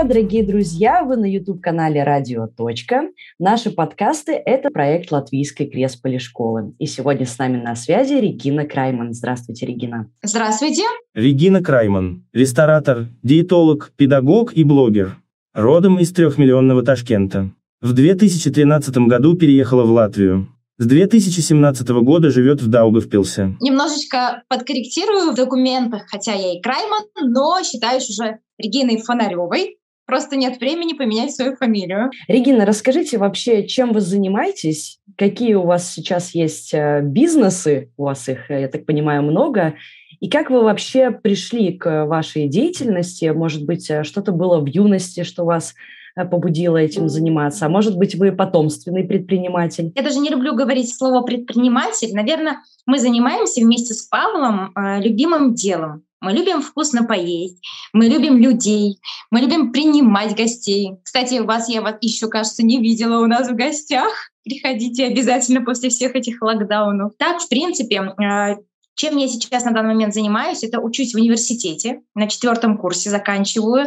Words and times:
привет, 0.00 0.08
дорогие 0.08 0.42
друзья! 0.44 1.04
Вы 1.04 1.16
на 1.16 1.30
YouTube-канале 1.30 2.02
«Радио. 2.02 2.46
Точка». 2.46 3.08
Наши 3.38 3.70
подкасты– 3.70 4.32
это 4.46 4.70
проект 4.70 5.12
Латвийской 5.12 5.66
Кресполи 5.66 6.18
школы. 6.18 6.74
И 6.78 6.86
сегодня 6.86 7.26
с 7.26 7.36
нами 7.38 7.60
на 7.60 7.76
связи 7.76 8.14
Регина 8.14 8.64
Крайман. 8.64 9.12
Здравствуйте, 9.12 9.66
Регина. 9.66 10.10
Здравствуйте. 10.22 10.84
Регина 11.14 11.62
Крайман– 11.62 12.24
ресторатор, 12.32 13.08
диетолог, 13.22 13.92
педагог 13.96 14.54
и 14.54 14.64
блогер. 14.64 15.16
Родом 15.52 15.98
из 15.98 16.12
трехмиллионного 16.12 16.82
Ташкента. 16.82 17.50
В 17.82 17.92
2013 17.92 18.96
году 19.06 19.36
переехала 19.36 19.82
в 19.82 19.90
Латвию. 19.90 20.48
С 20.78 20.86
2017 20.86 21.86
года 21.88 22.30
живет 22.30 22.62
в 22.62 22.68
Даугавпилсе. 22.68 23.54
Немножечко 23.60 24.44
подкорректирую 24.48 25.32
в 25.32 25.34
документах, 25.34 26.04
хотя 26.06 26.32
я 26.32 26.54
и 26.54 26.62
Крайман, 26.62 27.02
но 27.22 27.62
считаюсь 27.62 28.08
уже 28.08 28.38
Региной 28.56 28.96
Фонаревой. 29.02 29.76
Просто 30.10 30.34
нет 30.34 30.58
времени 30.58 30.94
поменять 30.94 31.32
свою 31.32 31.54
фамилию. 31.54 32.10
Регина, 32.26 32.66
расскажите 32.66 33.16
вообще, 33.16 33.64
чем 33.64 33.92
вы 33.92 34.00
занимаетесь? 34.00 34.98
Какие 35.16 35.54
у 35.54 35.62
вас 35.62 35.92
сейчас 35.92 36.34
есть 36.34 36.74
э, 36.74 37.00
бизнесы? 37.00 37.92
У 37.96 38.06
вас 38.06 38.28
их, 38.28 38.50
я 38.50 38.66
так 38.66 38.86
понимаю, 38.86 39.22
много. 39.22 39.74
И 40.18 40.28
как 40.28 40.50
вы 40.50 40.64
вообще 40.64 41.12
пришли 41.12 41.78
к 41.78 42.06
вашей 42.06 42.48
деятельности? 42.48 43.26
Может 43.26 43.64
быть, 43.64 43.88
э, 43.88 44.02
что-то 44.02 44.32
было 44.32 44.58
в 44.58 44.66
юности, 44.66 45.22
что 45.22 45.44
вас 45.44 45.74
Э, 46.16 46.24
побудила 46.24 46.76
этим 46.76 47.08
заниматься? 47.08 47.66
А 47.66 47.68
может 47.68 47.96
быть, 47.96 48.14
вы 48.14 48.32
потомственный 48.32 49.04
предприниматель? 49.04 49.92
Я 49.94 50.02
даже 50.02 50.18
не 50.18 50.30
люблю 50.30 50.54
говорить 50.54 50.94
слово 50.94 51.22
«предприниматель». 51.22 52.14
Наверное, 52.14 52.58
мы 52.86 52.98
занимаемся 52.98 53.60
вместе 53.60 53.94
с 53.94 54.02
Павлом 54.02 54.72
э, 54.74 55.00
любимым 55.00 55.54
делом. 55.54 56.02
Мы 56.20 56.32
любим 56.32 56.60
вкусно 56.60 57.04
поесть, 57.04 57.62
мы 57.92 58.06
любим 58.06 58.36
людей, 58.36 58.98
мы 59.30 59.40
любим 59.40 59.72
принимать 59.72 60.36
гостей. 60.36 60.92
Кстати, 61.02 61.38
вас 61.38 61.68
я 61.68 61.80
вот 61.80 61.96
еще, 62.02 62.28
кажется, 62.28 62.62
не 62.62 62.78
видела 62.78 63.22
у 63.22 63.26
нас 63.26 63.48
в 63.48 63.54
гостях. 63.54 64.12
Приходите 64.44 65.06
обязательно 65.06 65.62
после 65.62 65.88
всех 65.88 66.14
этих 66.14 66.42
локдаунов. 66.42 67.12
Так, 67.18 67.40
в 67.40 67.48
принципе, 67.48 67.96
э, 67.96 68.56
чем 68.94 69.16
я 69.16 69.28
сейчас 69.28 69.64
на 69.64 69.72
данный 69.72 69.94
момент 69.94 70.12
занимаюсь, 70.12 70.62
это 70.62 70.78
учусь 70.80 71.14
в 71.14 71.16
университете, 71.16 72.02
на 72.14 72.26
четвертом 72.26 72.76
курсе 72.76 73.08
заканчиваю. 73.08 73.86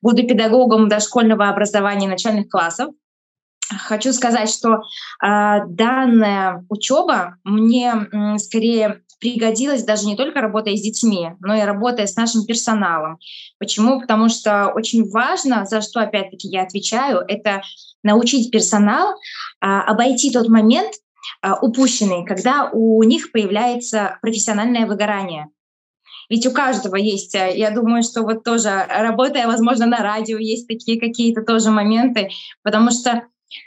Буду 0.00 0.24
педагогом 0.26 0.88
дошкольного 0.88 1.48
образования 1.48 2.08
начальных 2.08 2.48
классов. 2.48 2.94
Хочу 3.68 4.12
сказать, 4.12 4.50
что 4.50 4.74
э, 4.74 5.60
данная 5.66 6.64
учеба 6.68 7.36
мне 7.44 7.94
э, 7.94 8.38
скорее 8.38 9.02
пригодилась 9.20 9.84
даже 9.84 10.06
не 10.06 10.16
только 10.16 10.40
работая 10.40 10.76
с 10.76 10.82
детьми, 10.82 11.30
но 11.40 11.54
и 11.54 11.62
работая 11.62 12.06
с 12.06 12.16
нашим 12.16 12.44
персоналом. 12.44 13.18
Почему? 13.58 14.00
Потому 14.00 14.28
что 14.28 14.72
очень 14.74 15.08
важно, 15.10 15.64
за 15.66 15.80
что 15.80 16.00
опять-таки 16.00 16.48
я 16.48 16.62
отвечаю, 16.62 17.24
это 17.26 17.62
научить 18.02 18.50
персонал 18.50 19.12
э, 19.12 19.66
обойти 19.66 20.30
тот 20.30 20.48
момент, 20.48 20.92
а, 21.40 21.58
упущенный, 21.60 22.24
когда 22.24 22.70
у 22.72 23.02
них 23.02 23.32
появляется 23.32 24.18
профессиональное 24.20 24.86
выгорание. 24.86 25.48
Ведь 26.30 26.46
у 26.46 26.52
каждого 26.52 26.96
есть, 26.96 27.34
э, 27.34 27.52
я 27.56 27.70
думаю, 27.70 28.02
что 28.02 28.22
вот 28.22 28.44
тоже 28.44 28.70
работая, 28.88 29.46
возможно, 29.46 29.86
на 29.86 29.98
радио, 29.98 30.38
есть 30.38 30.66
такие 30.66 30.98
какие-то 30.98 31.42
тоже 31.42 31.70
моменты, 31.70 32.30
потому 32.62 32.90
что 32.90 33.24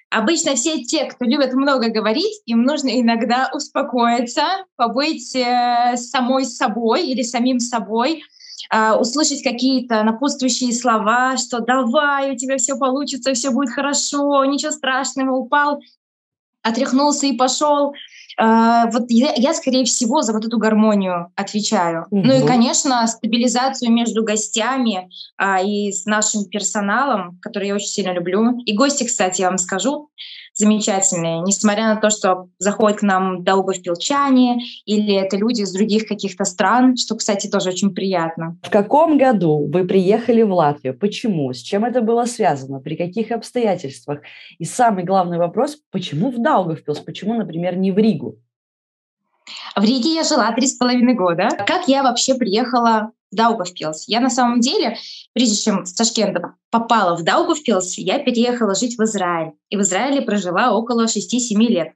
обычно 0.09 0.55
все 0.55 0.83
те, 0.83 1.05
кто 1.05 1.25
любят 1.25 1.53
много 1.53 1.89
говорить, 1.89 2.41
им 2.45 2.63
нужно 2.63 2.89
иногда 2.99 3.49
успокоиться, 3.53 4.43
побыть 4.75 5.35
э, 5.35 5.95
самой 5.97 6.45
собой 6.45 7.07
или 7.07 7.21
самим 7.21 7.59
собой, 7.59 8.23
а, 8.69 8.97
услышать 8.97 9.43
какие-то 9.43 10.03
напутствующие 10.03 10.73
слова, 10.73 11.38
что 11.38 11.59
давай, 11.59 12.31
у 12.31 12.35
тебя 12.35 12.58
все 12.58 12.77
получится, 12.77 13.33
все 13.33 13.52
будет 13.52 13.70
хорошо, 13.70 14.43
ничего 14.45 14.71
страшного, 14.71 15.36
упал, 15.36 15.80
отряхнулся 16.64 17.27
и 17.27 17.37
пошел. 17.37 17.93
Uh, 18.39 18.92
вот 18.92 19.05
я, 19.09 19.33
я, 19.36 19.53
скорее 19.55 19.83
всего, 19.86 20.21
за 20.21 20.31
вот 20.31 20.45
эту 20.45 20.59
гармонию 20.59 21.31
отвечаю. 21.36 22.05
Mm-hmm. 22.11 22.21
Ну 22.23 22.43
и, 22.43 22.45
конечно, 22.45 23.08
стабилизацию 23.08 23.92
между 23.92 24.23
гостями 24.23 25.09
uh, 25.42 25.65
и 25.65 25.92
с 25.92 26.05
нашим 26.05 26.45
персоналом, 26.45 27.39
который 27.42 27.70
я 27.70 27.75
очень 27.75 27.87
сильно 27.87 28.14
люблю. 28.14 28.59
И 28.59 28.75
гости, 28.75 29.05
кстати, 29.05 29.42
я 29.42 29.49
вам 29.49 29.58
скажу, 29.58 30.09
замечательные, 30.58 31.42
несмотря 31.42 31.93
на 31.93 31.95
то, 31.98 32.09
что 32.09 32.48
заходят 32.58 32.99
к 32.99 33.03
нам 33.03 33.43
даугавпилчане 33.43 34.59
или 34.86 35.14
это 35.14 35.37
люди 35.37 35.61
из 35.61 35.71
других 35.71 36.08
каких-то 36.08 36.45
стран, 36.45 36.98
что, 36.98 37.15
кстати, 37.15 37.48
тоже 37.48 37.69
очень 37.69 37.93
приятно. 37.93 38.58
В 38.64 38.69
каком 38.69 39.17
году 39.17 39.69
вы 39.71 39.86
приехали 39.86 40.42
в 40.42 40.52
Латвию? 40.52 40.98
Почему? 40.98 41.54
С 41.54 41.61
чем 41.61 41.86
это 41.86 42.02
было 42.02 42.25
связано? 42.25 42.80
При 42.80 42.95
каких 42.95 43.31
обстоятельствах? 43.31 44.21
И 44.58 44.65
самый 44.65 45.04
главный 45.04 45.37
вопрос, 45.37 45.77
почему 45.92 46.31
в 46.31 46.42
Даугавпилс? 46.42 46.99
Почему, 46.99 47.36
например, 47.36 47.77
не 47.77 47.92
в 47.92 47.98
Ригу? 47.98 48.27
В 49.77 49.83
Риге 49.83 50.15
я 50.15 50.23
жила 50.23 50.52
три 50.54 50.65
с 50.65 50.73
половиной 50.73 51.14
года. 51.14 51.49
Как 51.67 51.88
я 51.88 52.02
вообще 52.02 52.33
приехала 52.33 53.11
Даугавпилс. 53.32 54.05
Я 54.08 54.21
на 54.21 54.32
самом 54.32 54.60
деле, 54.60 54.98
прежде 55.33 55.55
чем 55.55 55.86
с 55.86 55.93
Ташкента 55.93 56.55
попала 56.71 57.15
в 57.15 57.23
Даугавпилс, 57.23 57.99
я 57.99 58.17
переехала 58.17 58.73
жить 58.73 58.98
в 58.98 59.04
Израиль. 59.04 59.52
И 59.70 59.77
в 59.77 59.82
Израиле 59.82 60.23
прожила 60.23 60.73
около 60.73 61.05
6-7 61.05 61.58
лет. 61.67 61.93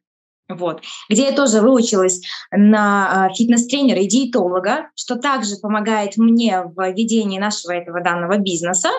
Вот. 0.47 0.83
Где 1.09 1.23
я 1.23 1.31
тоже 1.31 1.61
выучилась 1.61 2.21
на 2.51 3.25
а, 3.25 3.33
фитнес-тренера 3.33 4.01
и 4.01 4.07
диетолога, 4.07 4.89
что 4.95 5.15
также 5.15 5.55
помогает 5.55 6.17
мне 6.17 6.61
в 6.61 6.91
ведении 6.91 7.39
нашего 7.39 7.71
этого 7.71 8.03
данного 8.03 8.37
бизнеса. 8.37 8.89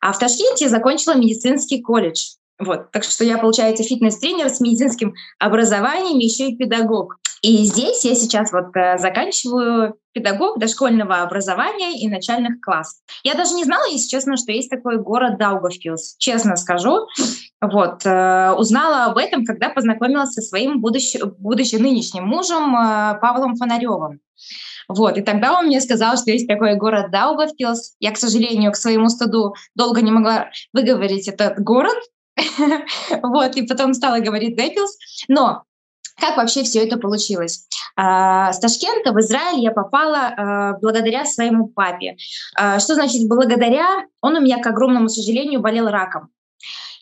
А 0.00 0.12
в 0.12 0.18
Ташкенте 0.18 0.68
закончила 0.68 1.16
медицинский 1.16 1.82
колледж. 1.82 2.34
Вот. 2.58 2.90
Так 2.90 3.04
что 3.04 3.24
я, 3.24 3.38
получается, 3.38 3.84
фитнес-тренер 3.84 4.48
с 4.48 4.60
медицинским 4.60 5.14
образованием, 5.38 6.18
еще 6.18 6.48
и 6.48 6.56
педагог. 6.56 7.18
И 7.40 7.64
здесь 7.64 8.04
я 8.04 8.16
сейчас 8.16 8.52
вот 8.52 8.76
э, 8.76 8.98
заканчиваю 8.98 9.94
педагог 10.12 10.58
дошкольного 10.58 11.22
образования 11.22 12.00
и 12.00 12.08
начальных 12.08 12.60
классов. 12.60 12.98
Я 13.22 13.34
даже 13.34 13.54
не 13.54 13.62
знала, 13.62 13.84
если 13.88 14.08
честно, 14.08 14.36
что 14.36 14.50
есть 14.50 14.70
такой 14.70 14.98
город 14.98 15.38
Даугавпилс, 15.38 16.16
честно 16.18 16.56
скажу. 16.56 17.06
Вот, 17.60 18.04
э, 18.04 18.52
узнала 18.56 19.04
об 19.04 19.18
этом, 19.18 19.44
когда 19.44 19.68
познакомилась 19.68 20.32
со 20.32 20.42
своим 20.42 20.80
будущим, 20.80 21.34
будущим 21.38 21.82
нынешним 21.82 22.24
мужем 22.24 22.74
э, 22.74 23.18
Павлом 23.20 23.54
Фонаревым. 23.54 24.18
Вот, 24.88 25.18
и 25.18 25.22
тогда 25.22 25.58
он 25.58 25.66
мне 25.66 25.80
сказал, 25.80 26.16
что 26.16 26.32
есть 26.32 26.48
такой 26.48 26.74
город 26.74 27.10
Даугавпилс. 27.12 27.94
Я, 28.00 28.10
к 28.10 28.16
сожалению, 28.16 28.72
к 28.72 28.76
своему 28.76 29.08
стыду 29.10 29.54
долго 29.76 30.00
не 30.00 30.10
могла 30.10 30.50
выговорить 30.72 31.28
этот 31.28 31.60
город, 31.60 31.98
вот, 33.22 33.56
и 33.56 33.66
потом 33.66 33.94
стала 33.94 34.20
говорить 34.20 34.56
Дэпилс. 34.56 34.96
Но 35.28 35.64
как 36.20 36.36
вообще 36.36 36.62
все 36.64 36.84
это 36.84 36.98
получилось? 36.98 37.66
А, 37.96 38.52
с 38.52 38.58
Ташкента 38.58 39.12
в 39.12 39.20
Израиль 39.20 39.60
я 39.60 39.70
попала 39.70 40.18
а, 40.18 40.72
благодаря 40.80 41.24
своему 41.24 41.68
папе. 41.68 42.16
А, 42.56 42.80
что 42.80 42.94
значит 42.94 43.28
благодаря? 43.28 44.04
Он 44.20 44.36
у 44.36 44.40
меня, 44.40 44.60
к 44.60 44.66
огромному 44.66 45.08
сожалению, 45.08 45.60
болел 45.60 45.88
раком. 45.88 46.28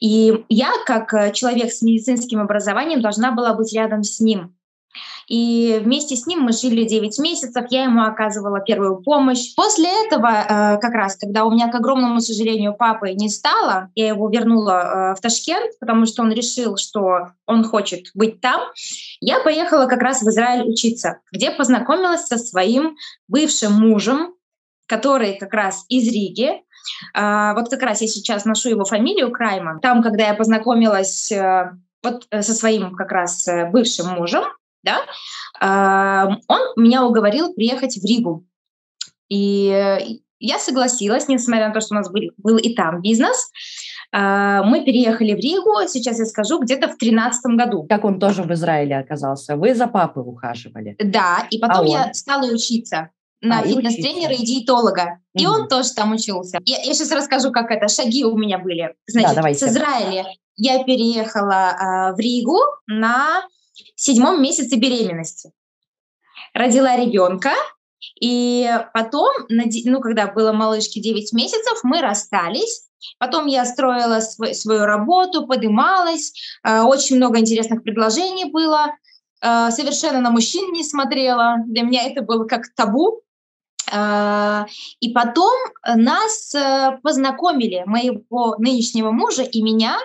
И 0.00 0.44
я, 0.50 0.70
как 0.84 1.32
человек 1.32 1.72
с 1.72 1.80
медицинским 1.80 2.40
образованием, 2.40 3.00
должна 3.00 3.32
была 3.32 3.54
быть 3.54 3.72
рядом 3.72 4.02
с 4.02 4.20
ним. 4.20 4.55
И 5.28 5.80
вместе 5.82 6.14
с 6.14 6.26
ним 6.26 6.40
мы 6.40 6.52
жили 6.52 6.84
9 6.84 7.18
месяцев, 7.18 7.64
я 7.70 7.84
ему 7.84 8.02
оказывала 8.02 8.60
первую 8.60 9.02
помощь. 9.02 9.54
После 9.56 9.88
этого, 10.06 10.28
э, 10.28 10.78
как 10.78 10.92
раз, 10.94 11.16
когда 11.16 11.44
у 11.44 11.50
меня, 11.50 11.68
к 11.68 11.74
огромному 11.74 12.20
сожалению, 12.20 12.74
папы 12.74 13.12
не 13.12 13.28
стало, 13.28 13.90
я 13.94 14.08
его 14.08 14.28
вернула 14.28 15.12
э, 15.12 15.14
в 15.16 15.20
Ташкент, 15.20 15.78
потому 15.80 16.06
что 16.06 16.22
он 16.22 16.32
решил, 16.32 16.76
что 16.76 17.32
он 17.46 17.64
хочет 17.64 18.06
быть 18.14 18.40
там, 18.40 18.60
я 19.20 19.40
поехала 19.40 19.86
как 19.86 20.00
раз 20.00 20.22
в 20.22 20.28
Израиль 20.28 20.68
учиться, 20.68 21.18
где 21.32 21.50
познакомилась 21.50 22.26
со 22.26 22.38
своим 22.38 22.96
бывшим 23.26 23.72
мужем, 23.72 24.34
который 24.86 25.36
как 25.38 25.52
раз 25.52 25.84
из 25.88 26.06
Риги, 26.12 26.62
а, 27.14 27.54
вот 27.54 27.68
как 27.68 27.82
раз 27.82 28.00
я 28.00 28.06
сейчас 28.06 28.44
ношу 28.44 28.68
его 28.68 28.84
фамилию 28.84 29.32
Крайман. 29.32 29.80
Там, 29.80 30.02
когда 30.02 30.28
я 30.28 30.34
познакомилась 30.34 31.32
э, 31.32 31.72
вот 32.04 32.28
со 32.30 32.54
своим 32.54 32.94
как 32.94 33.10
раз 33.10 33.48
бывшим 33.72 34.10
мужем, 34.10 34.44
да, 34.86 36.38
он 36.48 36.60
меня 36.76 37.04
уговорил 37.04 37.52
приехать 37.54 37.96
в 37.96 38.04
Ригу. 38.04 38.46
И 39.28 40.20
я 40.38 40.58
согласилась, 40.58 41.28
несмотря 41.28 41.68
на 41.68 41.74
то, 41.74 41.80
что 41.80 41.94
у 41.94 41.98
нас 41.98 42.10
был, 42.10 42.30
был 42.36 42.56
и 42.56 42.74
там 42.74 43.02
бизнес. 43.02 43.50
Мы 44.12 44.82
переехали 44.84 45.34
в 45.34 45.38
Ригу, 45.38 45.88
сейчас 45.88 46.18
я 46.18 46.26
скажу, 46.26 46.60
где-то 46.60 46.88
в 46.88 46.96
тринадцатом 46.96 47.56
году. 47.56 47.86
Как 47.88 48.04
он 48.04 48.20
тоже 48.20 48.42
в 48.42 48.52
Израиле 48.52 48.96
оказался? 48.98 49.56
Вы 49.56 49.74
за 49.74 49.88
папой 49.88 50.22
ухаживали? 50.24 50.96
Да, 50.98 51.46
и 51.50 51.58
потом 51.58 51.86
а 51.86 51.88
я 51.88 52.14
стала 52.14 52.46
учиться 52.46 53.10
на 53.40 53.60
а, 53.60 53.62
фитнес-тренера 53.62 54.32
и, 54.32 54.42
и 54.42 54.46
диетолога. 54.46 55.18
И 55.34 55.44
mm 55.44 55.48
он 55.48 55.68
тоже 55.68 55.92
там 55.92 56.12
учился. 56.12 56.58
Я, 56.64 56.78
я 56.82 56.94
сейчас 56.94 57.12
расскажу, 57.12 57.52
как 57.52 57.70
это, 57.70 57.88
шаги 57.88 58.24
у 58.24 58.36
меня 58.36 58.58
были. 58.58 58.94
Значит, 59.06 59.36
да, 59.36 59.54
с 59.54 59.62
Израиля 59.62 60.26
я 60.56 60.82
переехала 60.84 61.52
э, 61.52 62.14
в 62.14 62.18
Ригу 62.18 62.58
на 62.86 63.42
седьмом 63.94 64.42
месяце 64.42 64.76
беременности. 64.76 65.52
Родила 66.54 66.96
ребенка, 66.96 67.52
и 68.20 68.70
потом, 68.94 69.32
ну, 69.48 70.00
когда 70.00 70.26
было 70.26 70.52
малышке 70.52 71.00
9 71.00 71.32
месяцев, 71.32 71.80
мы 71.82 72.00
расстались, 72.00 72.86
Потом 73.18 73.46
я 73.46 73.64
строила 73.64 74.20
свой, 74.20 74.54
свою 74.54 74.84
работу, 74.84 75.46
подымалась, 75.46 76.32
э, 76.64 76.80
очень 76.80 77.16
много 77.16 77.38
интересных 77.38 77.82
предложений 77.82 78.46
было, 78.46 78.94
э, 79.42 79.70
совершенно 79.70 80.20
на 80.20 80.30
мужчин 80.30 80.72
не 80.72 80.82
смотрела. 80.82 81.56
Для 81.66 81.82
меня 81.82 82.04
это 82.04 82.22
было 82.22 82.44
как 82.44 82.74
табу. 82.74 83.22
Э, 83.92 84.64
и 85.00 85.12
потом 85.12 85.52
нас 85.84 86.54
познакомили, 87.02 87.84
моего 87.86 88.56
нынешнего 88.58 89.10
мужа 89.10 89.42
и 89.42 89.62
меня, 89.62 89.98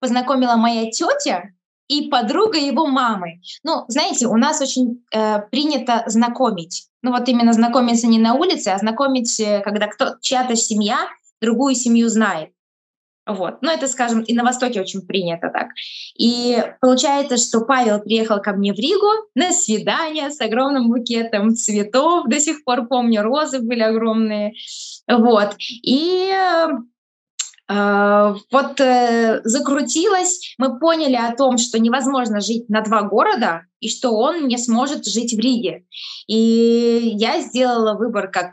познакомила 0.00 0.56
моя 0.56 0.90
тетя, 0.90 1.50
и 1.90 2.08
подруга 2.08 2.56
его 2.56 2.86
мамы. 2.86 3.40
Ну, 3.64 3.84
знаете, 3.88 4.26
у 4.26 4.36
нас 4.36 4.60
очень 4.60 5.04
э, 5.12 5.40
принято 5.50 6.04
знакомить. 6.06 6.86
Ну 7.02 7.10
вот 7.10 7.28
именно 7.28 7.52
знакомиться 7.52 8.06
не 8.06 8.18
на 8.18 8.34
улице, 8.34 8.68
а 8.68 8.78
знакомить, 8.78 9.42
когда 9.64 9.88
кто 9.88 10.16
чья-то 10.20 10.54
семья 10.54 11.08
другую 11.40 11.74
семью 11.74 12.08
знает. 12.08 12.50
Вот. 13.26 13.58
Ну, 13.60 13.70
это, 13.70 13.86
скажем, 13.86 14.22
и 14.22 14.34
на 14.34 14.44
Востоке 14.44 14.80
очень 14.80 15.02
принято 15.02 15.50
так. 15.50 15.68
И 16.18 16.62
получается, 16.80 17.36
что 17.36 17.60
Павел 17.60 18.00
приехал 18.00 18.40
ко 18.40 18.52
мне 18.52 18.72
в 18.72 18.76
Ригу 18.76 19.08
на 19.34 19.52
свидание 19.52 20.30
с 20.30 20.40
огромным 20.40 20.88
букетом 20.88 21.54
цветов. 21.54 22.26
До 22.28 22.40
сих 22.40 22.64
пор 22.64 22.86
помню, 22.86 23.22
розы 23.22 23.60
были 23.60 23.82
огромные. 23.82 24.54
Вот. 25.08 25.54
И 25.58 26.30
э, 26.32 26.68
вот 27.72 28.80
э, 28.80 29.40
закрутилось, 29.44 30.54
мы 30.58 30.78
поняли 30.78 31.14
о 31.14 31.36
том, 31.36 31.56
что 31.58 31.78
невозможно 31.78 32.40
жить 32.40 32.68
на 32.68 32.80
два 32.80 33.02
города, 33.02 33.62
и 33.78 33.88
что 33.88 34.16
он 34.16 34.48
не 34.48 34.58
сможет 34.58 35.06
жить 35.06 35.32
в 35.32 35.38
Риге. 35.38 35.84
И 36.26 37.12
я 37.14 37.40
сделала 37.40 37.94
выбор 37.94 38.28
как 38.28 38.50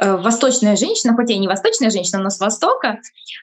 Э, 0.00 0.16
восточная 0.16 0.76
женщина, 0.76 1.14
хоть 1.14 1.28
я 1.28 1.38
не 1.38 1.46
восточная 1.46 1.90
женщина, 1.90 2.22
но 2.22 2.30
с 2.30 2.40
Востока, 2.40 3.00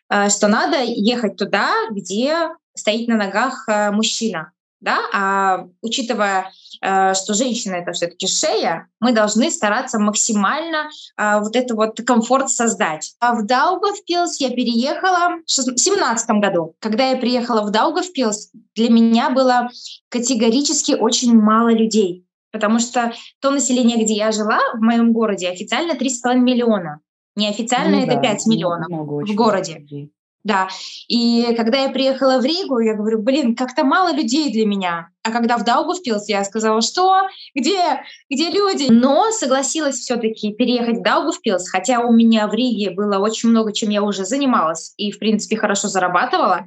э, 0.10 0.30
что 0.30 0.48
надо 0.48 0.78
ехать 0.82 1.38
туда, 1.38 1.72
где 1.92 2.50
стоит 2.76 3.08
на 3.08 3.16
ногах 3.16 3.68
мужчина. 3.92 4.52
Да? 4.80 5.00
А 5.14 5.66
учитывая, 5.82 6.52
что 6.80 7.34
женщина 7.34 7.76
это 7.76 7.94
все-таки 7.94 8.28
шея, 8.28 8.88
мы 9.00 9.12
должны 9.12 9.50
стараться 9.50 10.00
максимально 10.00 10.90
вот 11.18 11.56
это 11.56 11.76
вот 11.76 12.00
комфорт 12.06 12.50
создать. 12.50 13.16
А 13.20 13.34
в 13.34 13.46
Даугавпилс 13.46 14.40
я 14.40 14.50
переехала 14.50 15.40
в 15.48 15.66
2017 15.66 16.30
году. 16.40 16.76
Когда 16.80 17.10
я 17.10 17.18
приехала 17.18 17.64
в 17.64 17.72
Даугавпилс, 17.72 18.52
для 18.76 18.90
меня 18.90 19.32
было 19.32 19.70
категорически 20.10 20.94
очень 20.94 21.34
мало 21.34 21.70
людей. 21.70 22.26
Потому 22.52 22.80
что 22.80 23.14
то 23.42 23.52
население, 23.52 24.04
где 24.04 24.14
я 24.14 24.32
жила, 24.32 24.60
в 24.74 24.82
моем 24.82 25.12
городе, 25.12 25.50
официально 25.50 25.94
3,5 25.94 26.36
миллиона. 26.36 27.02
Неофициально 27.36 27.98
ну, 27.98 28.04
это 28.04 28.16
да, 28.16 28.22
5 28.22 28.48
миллионов 28.48 28.88
много, 28.90 29.26
в 29.26 29.36
городе. 29.36 29.80
Людей. 29.80 30.12
Да. 30.48 30.70
И 31.10 31.54
когда 31.58 31.80
я 31.80 31.90
приехала 31.90 32.40
в 32.40 32.46
Ригу, 32.46 32.80
я 32.80 32.94
говорю, 32.94 33.22
блин, 33.22 33.54
как-то 33.54 33.84
мало 33.84 34.14
людей 34.14 34.50
для 34.50 34.66
меня. 34.66 35.10
А 35.22 35.32
когда 35.32 35.58
в 35.58 35.66
Даугавпилс, 35.66 36.30
я 36.30 36.46
сказала, 36.46 36.80
что? 36.80 37.24
Где? 37.54 37.82
Где 38.30 38.50
люди? 38.50 38.88
Но 38.90 39.30
согласилась 39.32 39.98
все-таки 39.98 40.54
переехать 40.54 41.00
в 41.00 41.04
Даугавпилс, 41.04 41.70
хотя 41.70 42.00
у 42.00 42.14
меня 42.14 42.48
в 42.48 42.54
Риге 42.54 42.92
было 42.92 43.18
очень 43.18 43.50
много, 43.50 43.74
чем 43.74 43.90
я 43.90 44.02
уже 44.02 44.24
занималась 44.24 44.94
и, 44.96 45.12
в 45.12 45.20
принципе, 45.20 45.58
хорошо 45.58 45.90
зарабатывала. 45.90 46.66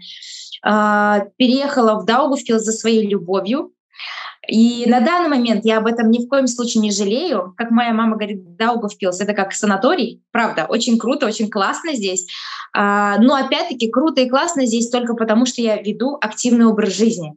А, 0.62 1.20
переехала 1.38 1.98
в 1.98 2.04
Даугавпилс 2.04 2.62
за 2.62 2.72
своей 2.72 3.08
любовью, 3.08 3.72
и 4.50 4.84
на 4.88 5.00
данный 5.00 5.28
момент 5.28 5.64
я 5.64 5.78
об 5.78 5.86
этом 5.86 6.10
ни 6.10 6.24
в 6.24 6.28
коем 6.28 6.46
случае 6.48 6.82
не 6.82 6.90
жалею. 6.90 7.54
Как 7.56 7.70
моя 7.70 7.92
мама 7.92 8.16
говорит, 8.16 8.56
Даугавпилс— 8.56 9.20
это 9.22 9.32
как 9.32 9.52
санаторий. 9.52 10.24
Правда, 10.32 10.66
очень 10.68 10.98
круто, 10.98 11.26
очень 11.26 11.48
классно 11.48 11.94
здесь. 11.94 12.26
А, 12.72 13.18
но 13.18 13.34
опять-таки 13.34 13.90
круто 13.90 14.20
и 14.20 14.28
классно 14.28 14.66
здесь 14.66 14.90
только 14.90 15.14
потому, 15.14 15.46
что 15.46 15.62
я 15.62 15.80
веду 15.80 16.18
активный 16.20 16.66
образ 16.66 16.94
жизни. 16.94 17.36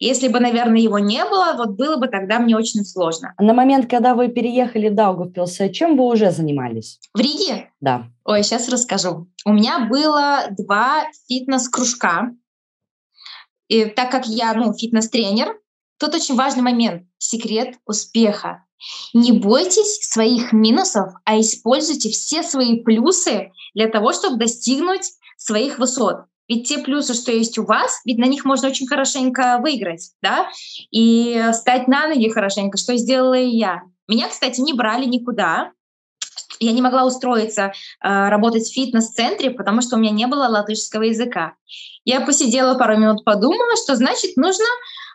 Если 0.00 0.26
бы, 0.26 0.40
наверное, 0.40 0.80
его 0.80 0.98
не 0.98 1.24
было, 1.24 1.54
вот 1.56 1.76
было 1.76 1.94
бы 1.94 2.08
тогда 2.08 2.40
мне 2.40 2.56
очень 2.56 2.84
сложно. 2.84 3.34
На 3.38 3.54
момент, 3.54 3.88
когда 3.88 4.16
вы 4.16 4.26
переехали 4.26 4.88
в 4.88 4.96
Даугавпилс, 4.96 5.58
чем 5.72 5.96
вы 5.96 6.04
уже 6.06 6.32
занимались? 6.32 6.98
В 7.14 7.20
Риге? 7.20 7.70
Да. 7.80 8.06
Ой, 8.24 8.42
сейчас 8.42 8.68
расскажу. 8.68 9.28
У 9.44 9.52
меня 9.52 9.86
было 9.88 10.46
два 10.50 11.04
фитнес-кружка. 11.28 12.32
И 13.68 13.84
так 13.84 14.10
как 14.10 14.26
я 14.26 14.54
ну, 14.54 14.74
фитнес-тренер, 14.74 15.61
Тут 16.02 16.16
очень 16.16 16.34
важный 16.34 16.62
момент— 16.62 17.04
секрет 17.18 17.76
успеха. 17.86 18.64
Не 19.14 19.30
бойтесь 19.30 20.00
своих 20.00 20.52
минусов, 20.52 21.12
а 21.24 21.38
используйте 21.38 22.10
все 22.10 22.42
свои 22.42 22.82
плюсы 22.82 23.52
для 23.72 23.86
того, 23.86 24.12
чтобы 24.12 24.36
достигнуть 24.36 25.12
своих 25.36 25.78
высот. 25.78 26.24
Ведь 26.48 26.66
те 26.66 26.78
плюсы, 26.78 27.14
что 27.14 27.30
есть 27.30 27.56
у 27.56 27.64
вас, 27.64 28.00
ведь 28.04 28.18
на 28.18 28.24
них 28.24 28.44
можно 28.44 28.66
очень 28.66 28.88
хорошенько 28.88 29.60
выиграть, 29.62 30.10
да, 30.20 30.48
и 30.90 31.40
стать 31.52 31.86
на 31.86 32.08
ноги 32.08 32.28
хорошенько, 32.30 32.78
что 32.78 32.96
сделала 32.96 33.38
и 33.38 33.50
я. 33.50 33.82
Меня, 34.08 34.28
кстати, 34.28 34.60
не 34.60 34.72
брали 34.72 35.04
никуда, 35.04 35.70
я 36.58 36.72
не 36.72 36.82
могла 36.82 37.04
устроиться 37.04 37.72
э, 38.02 38.28
работать 38.28 38.68
в 38.68 38.74
фитнес-центре, 38.74 39.52
потому 39.52 39.82
что 39.82 39.96
у 39.96 39.98
меня 40.00 40.10
не 40.10 40.26
было 40.26 40.48
латышского 40.48 41.02
языка. 41.02 41.54
Я 42.04 42.20
посидела 42.20 42.76
пару 42.76 42.96
минут, 42.96 43.24
подумала, 43.24 43.76
что 43.76 43.94
значит 43.94 44.36
нужно 44.36 44.66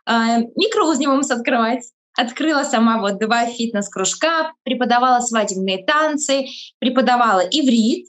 микроузнивомс 0.07 1.31
открывать. 1.31 1.92
Открыла 2.18 2.63
сама 2.63 2.98
вот 2.98 3.19
два 3.19 3.45
фитнес-кружка, 3.45 4.54
преподавала 4.63 5.19
свадебные 5.19 5.86
танцы, 5.86 6.48
преподавала 6.80 7.42
иврит. 7.42 8.07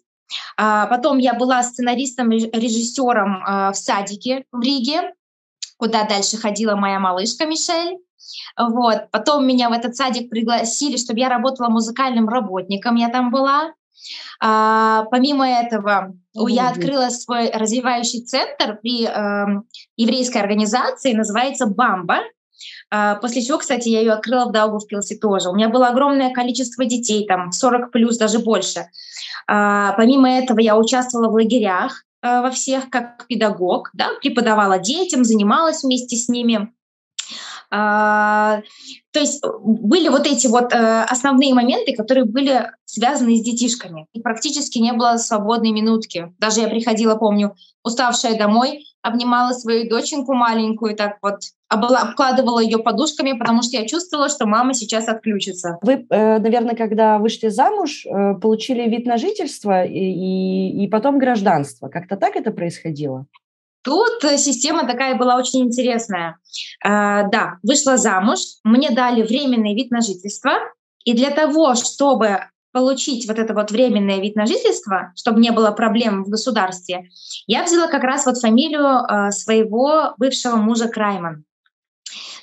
А, 0.57 0.87
потом 0.87 1.19
я 1.19 1.35
была 1.35 1.63
сценаристом, 1.63 2.31
режиссером 2.31 3.43
а, 3.45 3.73
в 3.73 3.77
садике 3.77 4.45
в 4.51 4.63
Риге, 4.63 5.13
куда 5.77 6.05
дальше 6.05 6.39
ходила 6.39 6.75
моя 6.75 6.99
малышка 6.99 7.45
Мишель. 7.45 7.99
Вот. 8.59 9.11
Потом 9.11 9.47
меня 9.47 9.69
в 9.69 9.73
этот 9.73 9.95
садик 9.95 10.31
пригласили, 10.31 10.97
чтобы 10.97 11.21
я 11.21 11.29
работала 11.29 11.69
музыкальным 11.69 12.29
работником, 12.29 12.97
я 12.97 13.11
там 13.11 13.31
была. 13.31 13.75
А, 14.41 15.05
помимо 15.11 15.49
этого, 15.49 16.15
mm-hmm. 16.47 16.53
я 16.53 16.69
открыла 16.69 17.09
свой 17.11 17.51
развивающий 17.51 18.23
центр 18.23 18.79
при 18.81 19.07
э, 19.07 19.63
еврейской 19.97 20.39
организации, 20.39 21.13
называется 21.13 21.67
«Бамба». 21.67 22.19
А, 22.91 23.17
после 23.17 23.43
чего, 23.43 23.59
кстати, 23.59 23.89
я 23.89 24.01
ее 24.01 24.13
открыла 24.13 24.47
в 24.47 24.53
Даугавпилсе 24.53 25.17
тоже. 25.17 25.49
У 25.49 25.55
меня 25.55 25.69
было 25.69 25.89
огромное 25.89 26.33
количество 26.33 26.85
детей, 26.85 27.27
там 27.27 27.53
40 27.53 27.91
плюс, 27.91 28.19
даже 28.19 28.39
больше. 28.39 28.87
А, 29.47 29.93
помимо 29.93 30.31
этого, 30.31 30.61
я 30.61 30.77
участвовала 30.77 31.31
в 31.31 31.35
лагерях 31.35 32.05
э, 32.23 32.41
во 32.41 32.51
всех 32.51 32.91
как 32.91 33.27
педагог, 33.27 33.91
да, 33.93 34.09
преподавала 34.21 34.79
детям, 34.79 35.25
занималась 35.25 35.83
вместе 35.83 36.17
с 36.17 36.29
ними. 36.29 36.73
А, 37.71 38.63
то 39.13 39.21
есть 39.21 39.45
э, 39.45 39.49
были 39.63 40.09
вот 40.09 40.27
эти 40.27 40.47
вот 40.47 40.73
э, 40.73 41.03
основные 41.03 41.53
моменты, 41.53 41.95
которые 41.95 42.25
были 42.25 42.71
связаны 42.87 43.37
с 43.37 43.43
детишками. 43.43 44.07
И 44.15 44.21
практически 44.21 44.79
не 44.79 44.93
было 44.93 45.19
свободной 45.19 45.73
минутки. 45.73 46.33
Даже 46.39 46.61
я 46.61 46.69
приходила, 46.69 47.17
помню, 47.17 47.55
уставшая 47.85 48.39
домой, 48.39 48.87
обнимала 49.03 49.53
свою 49.53 49.89
доченьку 49.89 50.33
маленькую, 50.35 50.97
так 50.97 51.19
вот 51.21 51.41
обкладывала 51.69 52.61
ее 52.61 52.79
подушками, 52.79 53.33
потому 53.33 53.63
что 53.63 53.77
я 53.77 53.87
чувствовала, 53.87 54.31
что 54.31 54.47
мама 54.47 54.73
сейчас 54.73 55.07
отключится. 55.07 55.77
Вы, 55.83 56.07
э, 56.09 56.39
наверное, 56.39 56.75
когда 56.75 57.19
вышли 57.19 57.49
замуж, 57.49 58.07
получили 58.41 58.89
вид 58.89 59.05
на 59.05 59.19
жительство 59.19 59.85
и, 59.85 59.99
и, 59.99 60.85
и 60.85 60.89
потом 60.89 61.19
гражданство. 61.19 61.89
Как-то 61.89 62.17
так 62.17 62.37
это 62.37 62.51
происходило? 62.51 63.27
Тут 63.89 64.23
э, 64.23 64.37
система 64.37 64.87
такая 64.87 65.15
была 65.15 65.37
очень 65.37 65.61
интересная. 65.61 66.37
А, 66.85 67.23
да, 67.23 67.55
вышла 67.63 67.97
замуж, 67.97 68.41
мне 68.63 68.91
дали 68.91 69.23
временный 69.23 69.75
вид 69.75 69.91
на 69.91 70.03
жительство, 70.03 70.51
и 71.05 71.15
для 71.15 71.31
того, 71.31 71.75
чтобы 71.75 72.41
получить 72.71 73.27
вот 73.27 73.39
это 73.39 73.55
вот 73.55 73.71
временное 73.71 74.21
вид 74.21 74.37
на 74.37 74.45
жительство, 74.45 75.15
чтобы 75.17 75.41
не 75.41 75.53
было 75.53 75.71
проблем 75.71 76.23
в 76.23 76.29
государстве, 76.29 77.09
я 77.47 77.65
взяла 77.65 77.87
как 77.87 78.03
раз 78.03 78.27
вот 78.27 78.37
фамилию 78.37 79.07
э, 79.09 79.31
своего 79.31 80.13
бывшего 80.19 80.57
мужа 80.57 80.89
Крайман. 80.89 81.45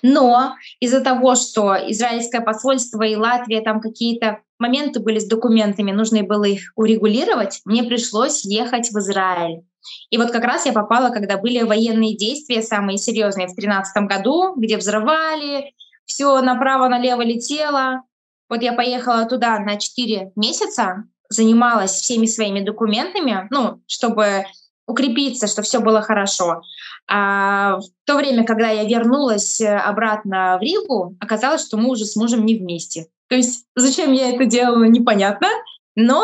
Но 0.02 0.56
из-за 0.80 1.02
того, 1.02 1.36
что 1.36 1.76
израильское 1.76 2.42
посольство 2.42 3.04
и 3.04 3.16
Латвия 3.16 3.62
там 3.62 3.82
какие-то 3.82 4.40
моменты 4.58 5.00
были 5.00 5.20
с 5.20 5.28
документами, 5.28 5.92
нужно 5.92 6.24
было 6.24 6.46
их 6.46 6.72
урегулировать, 6.76 7.62
мне 7.66 7.84
пришлось 7.84 8.44
ехать 8.46 8.90
в 8.90 8.98
Израиль. 8.98 9.62
И 10.10 10.18
вот 10.18 10.32
как 10.32 10.44
раз 10.44 10.66
я 10.66 10.74
попала, 10.74 11.10
когда 11.10 11.38
были 11.38 11.62
военные 11.64 12.16
действия 12.16 12.62
самые 12.62 12.98
серьезные 12.98 13.48
в 13.48 13.56
2013 13.56 14.04
году, 14.04 14.56
где 14.56 14.78
взрывали, 14.78 15.74
все 16.06 16.42
направо-налево 16.42 17.22
летело. 17.22 18.02
Вот 18.50 18.62
я 18.62 18.74
поехала 18.74 19.26
туда 19.26 19.58
на 19.60 19.78
4 19.78 20.32
месяца, 20.36 21.06
занималась 21.30 21.92
всеми 21.92 22.28
своими 22.28 22.60
документами, 22.60 23.48
ну, 23.50 23.82
чтобы 23.88 24.46
укрепиться, 24.88 25.48
что 25.48 25.64
все 25.64 25.80
было 25.80 26.02
хорошо. 26.02 26.62
А 27.08 27.78
в 27.80 27.84
то 28.06 28.16
время, 28.16 28.46
когда 28.46 28.70
я 28.70 28.84
вернулась 28.84 29.62
обратно 29.62 30.58
в 30.60 30.62
Ригу, 30.62 31.16
оказалось, 31.20 31.66
что 31.66 31.78
мы 31.78 31.90
уже 31.90 32.06
с 32.06 32.16
мужем 32.16 32.46
не 32.46 32.56
вместе. 32.56 33.08
То 33.28 33.36
есть 33.36 33.66
зачем 33.76 34.14
я 34.14 34.30
это 34.30 34.46
делала, 34.46 34.84
непонятно. 34.84 35.48
Но 35.96 36.24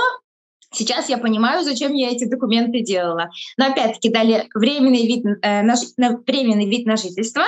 Сейчас 0.74 1.10
я 1.10 1.18
понимаю, 1.18 1.64
зачем 1.64 1.94
я 1.94 2.10
эти 2.10 2.26
документы 2.26 2.82
делала. 2.82 3.30
Но 3.58 3.68
опять-таки 3.68 4.10
дали 4.10 4.48
временный 4.54 5.06
вид, 5.06 5.26
э, 5.42 5.62
на, 5.64 5.76
на, 5.98 6.18
временный 6.26 6.70
вид 6.70 6.86
на 6.86 6.96
жительство, 6.96 7.44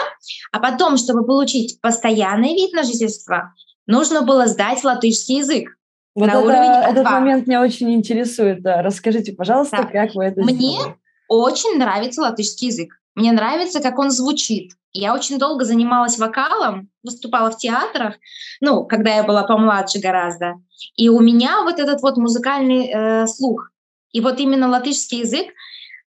а 0.52 0.60
потом, 0.60 0.98
чтобы 0.98 1.26
получить 1.26 1.80
постоянный 1.82 2.54
вид 2.54 2.74
на 2.74 2.84
жительство, 2.84 3.54
нужно 3.88 4.24
было 4.24 4.48
сдать 4.48 4.84
латышский 4.84 5.38
язык. 5.38 5.70
Вот 6.16 6.28
на 6.28 6.32
это, 6.32 6.40
уровень 6.40 6.92
этот 6.92 7.06
момент 7.06 7.48
меня 7.48 7.62
очень 7.62 7.94
интересует. 7.94 8.62
Да. 8.62 8.82
Расскажите, 8.82 9.32
пожалуйста, 9.32 9.78
да. 9.78 9.84
как 9.86 10.16
вы 10.16 10.26
это 10.26 10.42
Мне 10.42 10.54
сделали? 10.54 10.96
очень 11.28 11.78
нравится 11.78 12.22
латышский 12.22 12.68
язык. 12.68 12.94
Мне 13.16 13.32
нравится, 13.32 13.80
как 13.80 13.98
он 14.00 14.12
звучит. 14.12 14.74
Я 14.94 15.16
очень 15.16 15.40
долго 15.40 15.66
занималась 15.66 16.20
вокалом, 16.20 16.90
выступала 17.04 17.50
в 17.50 17.58
театрах, 17.58 18.16
ну, 18.62 18.86
когда 18.86 19.16
я 19.16 19.24
была 19.24 19.44
помладше 19.44 20.00
гораздо. 20.00 20.54
И 20.96 21.10
у 21.10 21.20
меня 21.20 21.64
вот 21.64 21.80
этот 21.80 22.02
вот 22.02 22.18
музыкальный 22.18 22.88
э, 22.88 23.28
слух. 23.28 23.72
И 24.12 24.22
вот 24.22 24.40
именно 24.40 24.70
латышский 24.70 25.22
язык, 25.22 25.48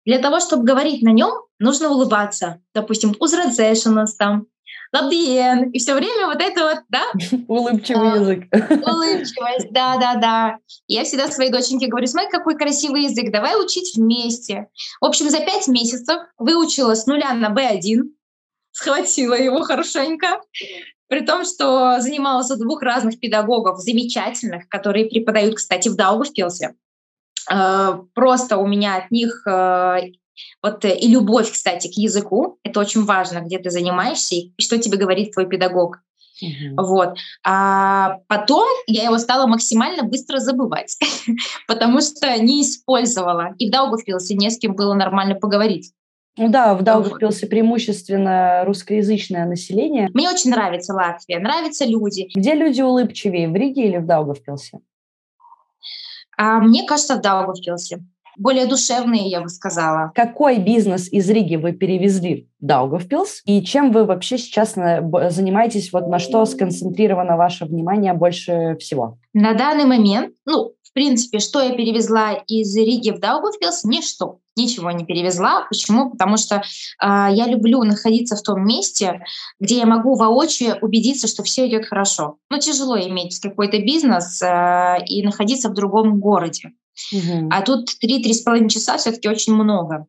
для 0.03 0.17
того, 0.17 0.39
чтобы 0.39 0.63
говорить 0.63 1.03
на 1.03 1.09
нем, 1.09 1.31
нужно 1.59 1.89
улыбаться. 1.89 2.59
Допустим, 2.73 3.15
«Узрадзешинас» 3.19 4.15
там, 4.15 4.47
«Лабдиен», 4.91 5.69
и 5.69 5.77
все 5.77 5.93
время 5.93 6.25
вот 6.25 6.41
это 6.41 6.63
вот, 6.63 6.79
да? 6.89 7.03
Улыбчивый 7.47 8.19
язык. 8.19 8.45
Улыбчивость, 8.51 9.71
да-да-да. 9.71 10.57
Я 10.87 11.03
всегда 11.03 11.27
своей 11.27 11.51
доченьке 11.51 11.85
говорю, 11.85 12.07
смотри, 12.07 12.31
какой 12.31 12.57
красивый 12.57 13.03
язык, 13.03 13.31
давай 13.31 13.63
учить 13.63 13.95
вместе. 13.95 14.69
В 14.99 15.05
общем, 15.05 15.29
за 15.29 15.39
пять 15.39 15.67
месяцев 15.67 16.17
выучила 16.39 16.95
с 16.95 17.05
нуля 17.05 17.33
на 17.33 17.53
B1, 17.53 18.01
схватила 18.71 19.33
его 19.33 19.63
хорошенько, 19.63 20.41
при 21.07 21.25
том, 21.25 21.43
что 21.45 21.99
занималась 21.99 22.51
у 22.51 22.57
двух 22.57 22.81
разных 22.81 23.19
педагогов, 23.19 23.79
замечательных, 23.79 24.69
которые 24.69 25.05
преподают, 25.05 25.55
кстати, 25.55 25.89
в 25.89 25.95
Даугавпилсе. 25.95 26.75
Э, 27.51 27.99
просто 28.13 28.57
у 28.57 28.65
меня 28.65 28.95
от 28.95 29.11
них 29.11 29.45
э, 29.45 30.11
вот 30.63 30.85
и 30.85 31.07
любовь, 31.07 31.51
кстати, 31.51 31.87
к 31.87 31.97
языку. 31.97 32.59
Это 32.63 32.79
очень 32.79 33.03
важно, 33.03 33.39
где 33.39 33.59
ты 33.59 33.69
занимаешься 33.69 34.35
и 34.35 34.53
что 34.59 34.77
тебе 34.77 34.97
говорит 34.97 35.33
твой 35.33 35.47
педагог. 35.47 35.97
Uh-huh. 36.43 36.73
Вот. 36.77 37.17
А 37.43 38.17
потом 38.27 38.67
я 38.87 39.03
его 39.03 39.17
стала 39.17 39.47
максимально 39.47 40.03
быстро 40.03 40.39
забывать, 40.39 40.97
потому 41.67 42.01
что 42.01 42.35
не 42.41 42.63
использовала. 42.63 43.53
И 43.59 43.67
в 43.67 43.71
Даугавпилсе 43.71 44.35
не 44.35 44.49
с 44.49 44.57
кем 44.57 44.75
было 44.75 44.93
нормально 44.93 45.35
поговорить. 45.35 45.93
Ну 46.37 46.49
да, 46.49 46.75
в 46.75 46.81
Даугавпилсе 46.81 47.45
преимущественно 47.47 48.63
русскоязычное 48.65 49.45
население. 49.45 50.09
Мне 50.13 50.29
очень 50.29 50.51
нравится 50.51 50.93
Латвия, 50.93 51.39
нравятся 51.39 51.85
люди. 51.85 52.29
Где 52.33 52.53
люди 52.53 52.81
улыбчивее, 52.81 53.49
в 53.49 53.55
Риге 53.55 53.87
или 53.87 53.97
в 53.97 54.05
Даугавпилсе? 54.05 54.79
А, 56.37 56.59
мне 56.59 56.85
кажется, 56.87 57.17
в 57.17 57.21
Даугавпилсе. 57.21 57.99
Более 58.37 58.65
душевные, 58.65 59.29
я 59.29 59.41
бы 59.41 59.49
сказала. 59.49 60.13
Какой 60.15 60.57
бизнес 60.57 61.11
из 61.11 61.29
Риги 61.29 61.57
вы 61.57 61.73
перевезли 61.73 62.49
в 62.61 62.65
Даугавпилс? 62.65 63.41
И 63.45 63.61
чем 63.61 63.91
вы 63.91 64.05
вообще 64.05 64.37
сейчас 64.37 64.73
занимаетесь? 64.73 65.91
Вот 65.91 66.07
на 66.07 66.17
что 66.17 66.45
сконцентрировано 66.45 67.35
ваше 67.35 67.65
внимание 67.65 68.13
больше 68.13 68.77
всего? 68.79 69.19
На 69.33 69.53
данный 69.53 69.85
момент, 69.85 70.33
ну, 70.45 70.71
в 70.91 70.93
принципе, 70.93 71.39
что 71.39 71.61
я 71.61 71.71
перевезла 71.71 72.33
из 72.47 72.75
Риги 72.75 73.11
в 73.11 73.19
Даугавпилс? 73.19 73.85
Ничто 73.85 74.39
ничего 74.55 74.91
не 74.91 75.05
перевезла. 75.05 75.65
Почему? 75.69 76.11
Потому 76.11 76.37
что 76.37 76.55
э, 76.57 76.61
я 76.99 77.47
люблю 77.47 77.83
находиться 77.83 78.35
в 78.35 78.41
том 78.41 78.65
месте, 78.65 79.23
где 79.59 79.77
я 79.77 79.85
могу 79.85 80.15
воочию 80.15 80.77
убедиться, 80.81 81.27
что 81.27 81.43
все 81.43 81.67
идет 81.67 81.85
хорошо. 81.85 82.37
Ну, 82.49 82.59
тяжело 82.59 82.99
иметь 82.99 83.39
какой-то 83.39 83.79
бизнес 83.79 84.41
э, 84.41 84.97
и 85.07 85.23
находиться 85.23 85.69
в 85.69 85.73
другом 85.73 86.19
городе. 86.19 86.71
Угу. 87.13 87.49
А 87.51 87.61
тут 87.61 87.89
3-3,5 88.03 88.67
часа 88.67 88.97
все-таки 88.97 89.29
очень 89.29 89.53
много. 89.53 90.07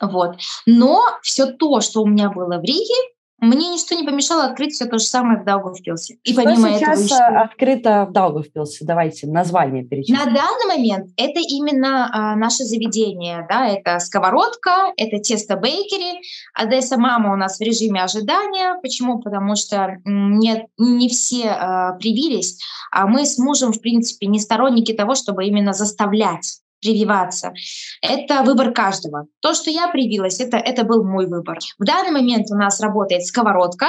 Вот. 0.00 0.36
Но 0.66 1.02
все 1.22 1.46
то, 1.46 1.80
что 1.80 2.02
у 2.02 2.06
меня 2.06 2.30
было 2.30 2.58
в 2.58 2.62
Риге, 2.62 2.94
мне 3.42 3.70
ничто 3.70 3.96
не 3.96 4.04
помешало 4.04 4.44
открыть 4.44 4.72
все 4.72 4.86
то 4.86 4.98
же 4.98 5.04
самое 5.04 5.40
в 5.40 5.44
Даугавпилсе. 5.44 6.18
И 6.22 6.32
Что 6.32 6.42
помимо 6.44 6.68
сейчас 6.78 7.04
этого 7.04 7.04
еще... 7.04 7.38
открыто 7.38 8.06
в 8.08 8.12
Даугавпилсе? 8.12 8.84
Давайте 8.84 9.26
название 9.26 9.82
перечислим. 9.82 10.16
На 10.16 10.26
данный 10.26 10.66
момент 10.68 11.10
это 11.16 11.40
именно 11.40 12.08
а, 12.12 12.36
наше 12.36 12.62
заведение. 12.62 13.44
Да? 13.50 13.66
Это 13.66 13.98
сковородка, 13.98 14.92
это 14.96 15.18
тесто 15.18 15.56
бейкери. 15.56 16.20
Одесса 16.54 16.96
мама 16.98 17.32
у 17.32 17.36
нас 17.36 17.58
в 17.58 17.62
режиме 17.62 18.04
ожидания. 18.04 18.78
Почему? 18.80 19.18
Потому 19.18 19.56
что 19.56 19.96
не, 20.04 20.68
не 20.78 21.08
все 21.08 21.48
а, 21.50 21.92
привились, 21.94 22.60
а 22.92 23.08
мы 23.08 23.26
с 23.26 23.38
мужем, 23.38 23.72
в 23.72 23.80
принципе, 23.80 24.28
не 24.28 24.38
сторонники 24.38 24.92
того, 24.92 25.16
чтобы 25.16 25.46
именно 25.46 25.72
заставлять 25.72 26.61
прививаться. 26.82 27.54
Это 28.02 28.42
выбор 28.42 28.72
каждого. 28.72 29.26
То, 29.40 29.54
что 29.54 29.70
я 29.70 29.88
привилась, 29.88 30.40
это, 30.40 30.56
это 30.56 30.84
был 30.84 31.04
мой 31.04 31.26
выбор. 31.26 31.58
В 31.78 31.84
данный 31.84 32.10
момент 32.10 32.50
у 32.50 32.56
нас 32.56 32.80
работает 32.80 33.24
сковородка, 33.24 33.86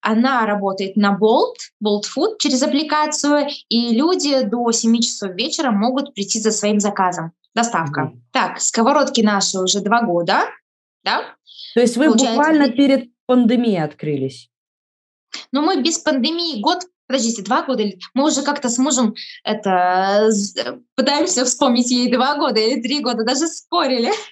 она 0.00 0.46
работает 0.46 0.96
на 0.96 1.18
Bolt, 1.20 1.56
Bolt 1.82 2.02
Food 2.16 2.36
через 2.38 2.62
аппликацию, 2.62 3.48
и 3.68 3.96
люди 3.96 4.42
до 4.42 4.70
7 4.70 5.00
часов 5.00 5.34
вечера 5.34 5.70
могут 5.70 6.14
прийти 6.14 6.38
за 6.40 6.52
своим 6.52 6.78
заказом. 6.78 7.32
Доставка. 7.54 8.00
Mm-hmm. 8.00 8.20
Так, 8.32 8.60
сковородки 8.60 9.20
наши 9.20 9.58
уже 9.58 9.80
два 9.80 10.02
года, 10.02 10.44
да? 11.04 11.22
То 11.74 11.80
есть 11.80 11.96
вы 11.96 12.06
Получается, 12.06 12.36
буквально 12.36 12.68
перед 12.70 13.10
пандемией 13.26 13.82
открылись? 13.82 14.50
Ну, 15.52 15.62
мы 15.62 15.80
без 15.80 15.98
пандемии 15.98 16.60
год 16.60 16.82
подождите, 17.06 17.42
два 17.42 17.62
года, 17.62 17.84
мы 18.14 18.26
уже 18.26 18.42
как-то 18.42 18.68
с 18.68 18.78
мужем 18.78 19.14
это, 19.42 20.30
пытаемся 20.94 21.44
вспомнить 21.44 21.90
ей 21.90 22.10
два 22.10 22.36
года 22.36 22.60
или 22.60 22.80
три 22.80 23.00
года, 23.00 23.24
даже 23.24 23.46
спорили. 23.46 24.10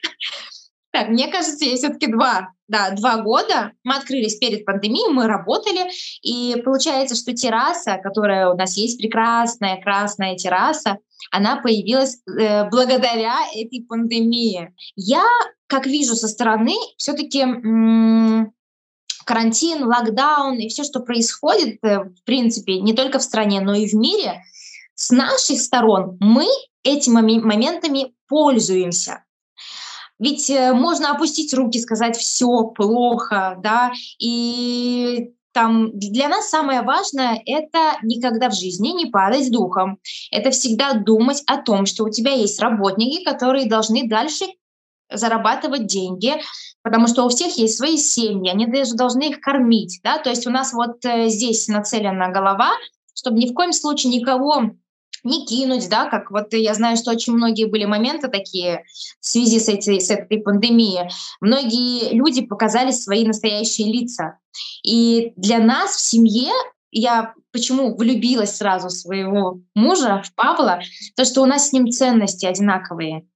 Так, 0.94 1.08
мне 1.08 1.28
кажется, 1.28 1.64
ей 1.64 1.78
все-таки 1.78 2.06
два, 2.06 2.50
да, 2.68 2.90
два 2.90 3.22
года. 3.22 3.72
Мы 3.82 3.96
открылись 3.96 4.36
перед 4.36 4.66
пандемией, 4.66 5.10
мы 5.10 5.26
работали, 5.26 5.90
и 6.20 6.60
получается, 6.62 7.16
что 7.16 7.32
терраса, 7.32 7.96
которая 7.96 8.50
у 8.50 8.56
нас 8.58 8.76
есть, 8.76 8.98
прекрасная 8.98 9.80
красная 9.80 10.36
терраса, 10.36 10.98
она 11.30 11.56
появилась 11.56 12.18
э, 12.26 12.68
благодаря 12.68 13.36
этой 13.54 13.86
пандемии. 13.88 14.74
Я, 14.94 15.24
как 15.66 15.86
вижу 15.86 16.14
со 16.14 16.28
стороны, 16.28 16.74
все-таки 16.98 17.40
м- 17.40 18.52
карантин, 19.24 19.84
локдаун 19.84 20.58
и 20.58 20.68
все, 20.68 20.84
что 20.84 21.00
происходит, 21.00 21.78
э, 21.82 22.00
в 22.00 22.24
принципе, 22.24 22.80
не 22.80 22.94
только 22.94 23.18
в 23.18 23.22
стране, 23.22 23.60
но 23.60 23.74
и 23.74 23.86
в 23.86 23.94
мире, 23.94 24.42
с 24.94 25.10
наших 25.10 25.60
сторон 25.60 26.16
мы 26.20 26.46
этими 26.84 27.40
моментами 27.40 28.14
пользуемся. 28.28 29.24
Ведь 30.18 30.48
э, 30.50 30.72
можно 30.72 31.10
опустить 31.10 31.52
руки, 31.54 31.80
сказать 31.80 32.16
все 32.16 32.64
плохо, 32.64 33.58
да, 33.62 33.92
и 34.18 35.32
там 35.52 35.90
для 35.98 36.28
нас 36.28 36.48
самое 36.48 36.82
важное— 36.82 37.42
это 37.46 37.98
никогда 38.02 38.48
в 38.48 38.54
жизни 38.54 38.88
не 38.88 39.06
падать 39.06 39.50
духом. 39.50 39.98
Это 40.30 40.50
всегда 40.50 40.94
думать 40.94 41.42
о 41.46 41.58
том, 41.58 41.86
что 41.86 42.04
у 42.04 42.10
тебя 42.10 42.32
есть 42.32 42.60
работники, 42.60 43.22
которые 43.22 43.68
должны 43.68 44.08
дальше 44.08 44.46
зарабатывать 45.14 45.86
деньги, 45.86 46.34
потому 46.82 47.06
что 47.06 47.24
у 47.24 47.28
всех 47.28 47.56
есть 47.56 47.76
свои 47.76 47.96
семьи, 47.96 48.50
они 48.50 48.66
даже 48.66 48.94
должны 48.94 49.30
их 49.30 49.40
кормить, 49.40 50.00
да, 50.02 50.18
то 50.18 50.30
есть 50.30 50.46
у 50.46 50.50
нас 50.50 50.72
вот 50.72 51.04
э, 51.04 51.28
здесь 51.28 51.68
нацелена 51.68 52.28
голова, 52.28 52.70
чтобы 53.14 53.38
ни 53.38 53.48
в 53.48 53.54
коем 53.54 53.72
случае 53.72 54.12
никого 54.12 54.72
не 55.24 55.46
кинуть, 55.46 55.88
да, 55.88 56.06
как 56.06 56.30
вот 56.30 56.52
я 56.52 56.74
знаю, 56.74 56.96
что 56.96 57.12
очень 57.12 57.34
многие 57.34 57.66
были 57.66 57.84
моменты 57.84 58.28
такие 58.28 58.84
в 59.20 59.26
связи 59.26 59.60
с, 59.60 59.68
этой, 59.68 60.00
с 60.00 60.10
этой 60.10 60.38
пандемией. 60.40 61.10
Многие 61.40 62.12
люди 62.12 62.42
показали 62.42 62.90
свои 62.90 63.24
настоящие 63.24 63.92
лица. 63.92 64.38
И 64.82 65.32
для 65.36 65.58
нас 65.58 65.92
в 65.94 66.00
семье 66.00 66.50
я 66.90 67.34
почему 67.52 67.96
влюбилась 67.96 68.56
сразу 68.56 68.88
в 68.88 68.92
своего 68.92 69.60
мужа, 69.74 70.22
в 70.24 70.34
Павла, 70.34 70.80
то, 71.16 71.24
что 71.24 71.42
у 71.42 71.46
нас 71.46 71.68
с 71.68 71.72
ним 71.72 71.90
ценности 71.90 72.46
одинаковые. 72.46 73.26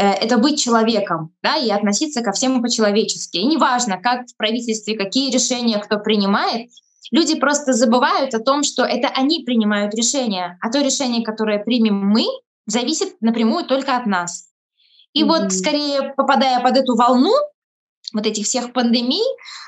Э, 0.00 0.12
это 0.12 0.38
быть 0.38 0.58
человеком, 0.58 1.34
да, 1.42 1.56
и 1.56 1.68
относиться 1.68 2.22
ко 2.22 2.32
всем 2.32 2.62
по-человечески. 2.62 3.36
И 3.36 3.44
неважно, 3.44 3.98
как 3.98 4.26
в 4.26 4.36
правительстве, 4.38 4.96
какие 4.96 5.30
решения 5.30 5.78
кто 5.78 5.98
принимает, 5.98 6.70
люди 7.10 7.34
просто 7.34 7.74
забывают 7.74 8.32
о 8.32 8.40
том, 8.40 8.62
что 8.62 8.82
это 8.82 9.08
они 9.08 9.44
принимают 9.44 9.94
решения, 9.94 10.58
а 10.62 10.70
то 10.70 10.80
решение, 10.80 11.22
которое 11.22 11.58
примем 11.62 11.96
мы, 11.96 12.24
зависит 12.66 13.20
напрямую 13.20 13.66
только 13.66 13.94
от 13.94 14.06
нас. 14.06 14.46
И 15.12 15.22
mm-hmm. 15.22 15.26
вот 15.26 15.52
скорее 15.52 16.14
попадая 16.16 16.60
под 16.60 16.78
эту 16.78 16.96
волну 16.96 17.34
вот 18.14 18.24
этих 18.24 18.46
всех 18.46 18.72
пандемий, 18.72 19.24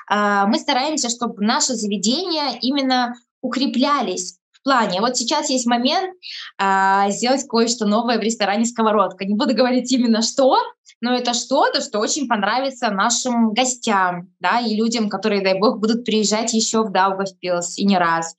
а, 0.08 0.46
мы 0.46 0.58
стараемся, 0.58 1.10
чтобы 1.10 1.44
наши 1.44 1.74
заведения 1.74 2.58
именно 2.62 3.14
укреплялись 3.42 4.38
плане. 4.62 5.00
Вот 5.00 5.16
сейчас 5.16 5.50
есть 5.50 5.66
момент 5.66 6.14
а, 6.59 7.11
сделать 7.11 7.47
кое-что 7.49 7.87
новое 7.87 8.19
в 8.19 8.23
ресторане 8.23 8.64
«Сковородка». 8.64 9.25
Не 9.25 9.35
буду 9.35 9.54
говорить 9.54 9.92
именно 9.92 10.23
что, 10.23 10.59
но 11.00 11.14
это 11.14 11.35
что-то, 11.35 11.81
что 11.81 11.99
очень 11.99 12.28
понравится 12.28 12.90
нашим 12.90 13.52
гостям, 13.52 14.28
да, 14.38 14.61
и 14.61 14.76
людям, 14.76 15.09
которые, 15.09 15.42
дай 15.42 15.59
бог, 15.59 15.81
будут 15.81 16.04
приезжать 16.04 16.54
еще 16.54 16.83
в 16.85 16.92
Даугавпилс 16.92 17.76
и 17.78 17.85
не 17.85 17.99
раз. 17.99 18.35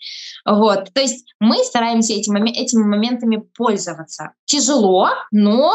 Вот, 0.46 0.94
то 0.94 1.02
есть 1.02 1.26
мы 1.40 1.58
стараемся 1.58 2.14
этими, 2.14 2.50
этими 2.52 2.84
моментами 2.84 3.44
пользоваться. 3.56 4.32
Тяжело, 4.46 5.10
но 5.32 5.74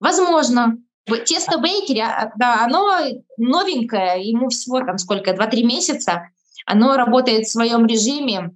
возможно. 0.00 0.78
Тесто 1.26 1.58
бейкери, 1.58 1.98
а, 1.98 2.30
да, 2.36 2.64
оно 2.64 2.96
новенькое, 3.36 4.22
ему 4.22 4.48
всего 4.50 4.80
там 4.80 4.98
сколько, 4.98 5.32
2-3 5.32 5.64
месяца, 5.64 6.28
оно 6.64 6.96
работает 6.96 7.46
в 7.46 7.50
своем 7.50 7.86
режиме, 7.86 8.54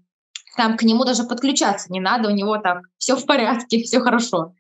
там 0.57 0.77
к 0.77 0.83
нему 0.83 1.05
даже 1.05 1.25
подключаться 1.25 1.93
не 1.93 2.01
надо, 2.01 2.29
у 2.29 2.35
него 2.35 2.59
так 2.59 2.83
все 2.99 3.17
в 3.17 3.27
порядке, 3.27 3.83
все 3.85 4.01
хорошо. 4.01 4.55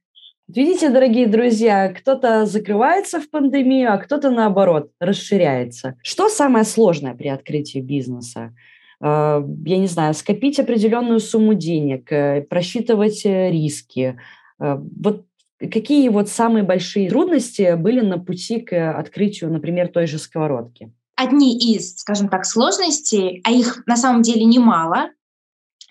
Видите, 0.49 0.91
дорогие 0.91 1.26
друзья, 1.26 1.93
кто-то 1.93 2.47
закрывается 2.47 3.21
в 3.21 3.29
пандемию, 3.31 3.93
а 3.93 3.99
кто-то 3.99 4.31
наоборот 4.31 4.93
расширяется. 5.00 5.97
Что 6.03 6.29
самое 6.29 6.65
сложное 6.65 7.15
при 7.15 7.26
открытии 7.26 7.81
бизнеса? 7.81 8.55
Э, 9.00 9.43
я 9.65 9.79
не 9.79 9.87
знаю, 9.87 10.15
скопить 10.15 10.59
определенную 10.59 11.21
сумму 11.21 11.55
денег, 11.55 12.12
э, 12.12 12.43
просчитывать 12.43 13.25
э, 13.25 13.50
риски. 13.50 14.19
Вот 14.59 15.26
какие 15.59 16.09
вот 16.09 16.29
самые 16.31 16.62
большие 16.62 17.11
трудности 17.11 17.75
были 17.76 18.00
на 18.00 18.19
пути 18.19 18.61
к 18.61 18.99
открытию, 18.99 19.53
например, 19.53 19.88
той 19.88 20.07
же 20.07 20.19
сковородки? 20.19 20.93
Одни 21.15 21.59
из, 21.59 21.97
скажем 21.99 22.29
так, 22.29 22.47
сложностей, 22.47 23.43
а 23.45 23.50
их 23.50 23.83
на 23.87 23.97
самом 23.97 24.23
деле 24.23 24.45
немало, 24.45 25.11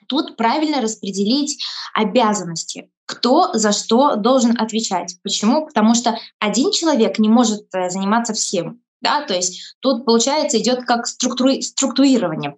тут 0.07 0.38
правильно 0.38 0.81
распределить 0.81 1.63
обязанности 1.93 2.89
кто 3.05 3.53
за 3.53 3.71
что 3.71 4.15
должен 4.15 4.59
отвечать. 4.59 5.17
Почему? 5.24 5.65
Потому 5.67 5.93
что 5.93 6.17
один 6.39 6.71
человек 6.71 7.19
не 7.19 7.29
может 7.29 7.67
э, 7.74 7.89
заниматься 7.89 8.33
всем. 8.33 8.81
Да? 9.01 9.21
То 9.21 9.35
есть 9.35 9.75
тут, 9.79 10.05
получается, 10.05 10.57
идет 10.57 10.85
как 10.85 11.05
структури- 11.05 11.62
структурирование. 11.62 12.57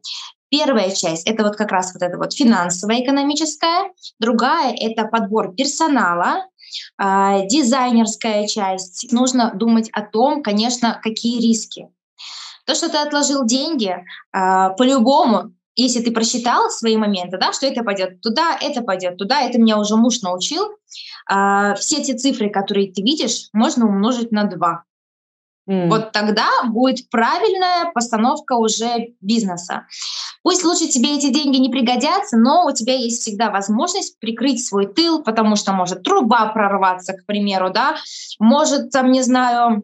Первая 0.50 0.92
часть— 0.92 1.28
это 1.30 1.44
вот 1.44 1.58
как 1.58 1.72
раз 1.72 1.94
вот 1.94 2.02
это 2.02 2.18
вот 2.18 2.34
финансовая, 2.34 3.04
экономическая. 3.04 3.92
Другая— 4.20 4.74
это 4.80 5.06
подбор 5.06 5.54
персонала, 5.54 6.46
э, 6.98 7.48
дизайнерская 7.48 8.48
часть. 8.48 9.12
Нужно 9.12 9.52
думать 9.54 9.90
о 9.92 10.02
том, 10.02 10.42
конечно, 10.42 11.00
какие 11.04 11.42
риски. 11.42 11.90
То, 12.66 12.76
что 12.76 12.90
ты 12.90 12.98
отложил 12.98 13.46
деньги, 13.46 13.92
э, 13.92 14.70
по-любому 14.78 15.54
если 15.78 16.02
ты 16.02 16.12
просчитал 16.12 16.70
свои 16.70 16.98
моменты, 16.98 17.38
да, 17.38 17.54
что 17.54 17.68
это 17.68 17.84
пойдет 17.84 18.20
туда, 18.22 18.58
это 18.60 18.82
пойдет 18.82 19.18
туда, 19.18 19.42
это 19.42 19.60
меня 19.60 19.80
уже 19.80 19.96
муж 19.96 20.22
научил, 20.22 20.72
а, 21.30 21.76
все 21.76 21.98
эти 21.98 22.18
цифры, 22.18 22.50
которые 22.50 22.92
ты 22.92 23.02
видишь, 23.02 23.50
можно 23.54 23.86
умножить 23.88 24.32
на 24.32 24.46
два. 24.46 24.84
Mm. 25.70 25.90
Вот 25.90 26.14
тогда 26.14 26.48
будет 26.66 27.10
правильная 27.10 27.92
постановка 27.94 28.54
уже 28.54 29.10
бизнеса. 29.20 29.86
Пусть 30.42 30.64
лучше 30.64 30.88
тебе 30.88 31.18
эти 31.18 31.30
деньги 31.30 31.58
не 31.58 31.70
пригодятся, 31.70 32.38
но 32.38 32.66
у 32.66 32.72
тебя 32.72 32.94
есть 32.94 33.22
всегда 33.22 33.52
возможность 33.52 34.18
прикрыть 34.20 34.66
свой 34.66 34.88
тыл, 34.88 35.22
потому 35.22 35.58
что 35.58 35.74
может 35.74 36.04
труба 36.04 36.48
прорваться, 36.54 37.14
к 37.14 37.26
примеру, 37.26 37.70
да, 37.70 37.98
может, 38.40 38.92
там, 38.92 39.12
не 39.12 39.22
знаю, 39.22 39.84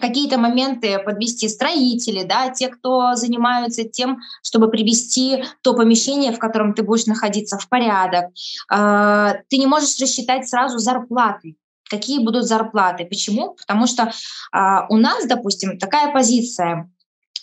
какие-то 0.00 0.38
моменты 0.38 0.98
подвести 0.98 1.48
строители, 1.48 2.24
да, 2.24 2.50
те, 2.50 2.68
кто 2.68 3.14
занимаются 3.14 3.84
тем, 3.84 4.18
чтобы 4.42 4.70
привести 4.70 5.44
то 5.62 5.74
помещение, 5.74 6.32
в 6.32 6.38
котором 6.38 6.74
ты 6.74 6.82
будешь 6.82 7.06
находиться, 7.06 7.58
в 7.58 7.68
порядок. 7.68 8.26
А, 8.70 9.34
ты 9.48 9.58
не 9.58 9.66
можешь 9.66 9.98
рассчитать 10.00 10.48
сразу 10.48 10.78
зарплаты. 10.78 11.56
Какие 11.90 12.22
будут 12.22 12.44
зарплаты? 12.44 13.06
Почему? 13.06 13.54
Потому 13.54 13.86
что 13.86 14.12
а, 14.52 14.86
у 14.88 14.96
нас, 14.96 15.26
допустим, 15.26 15.78
такая 15.78 16.12
позиция, 16.12 16.90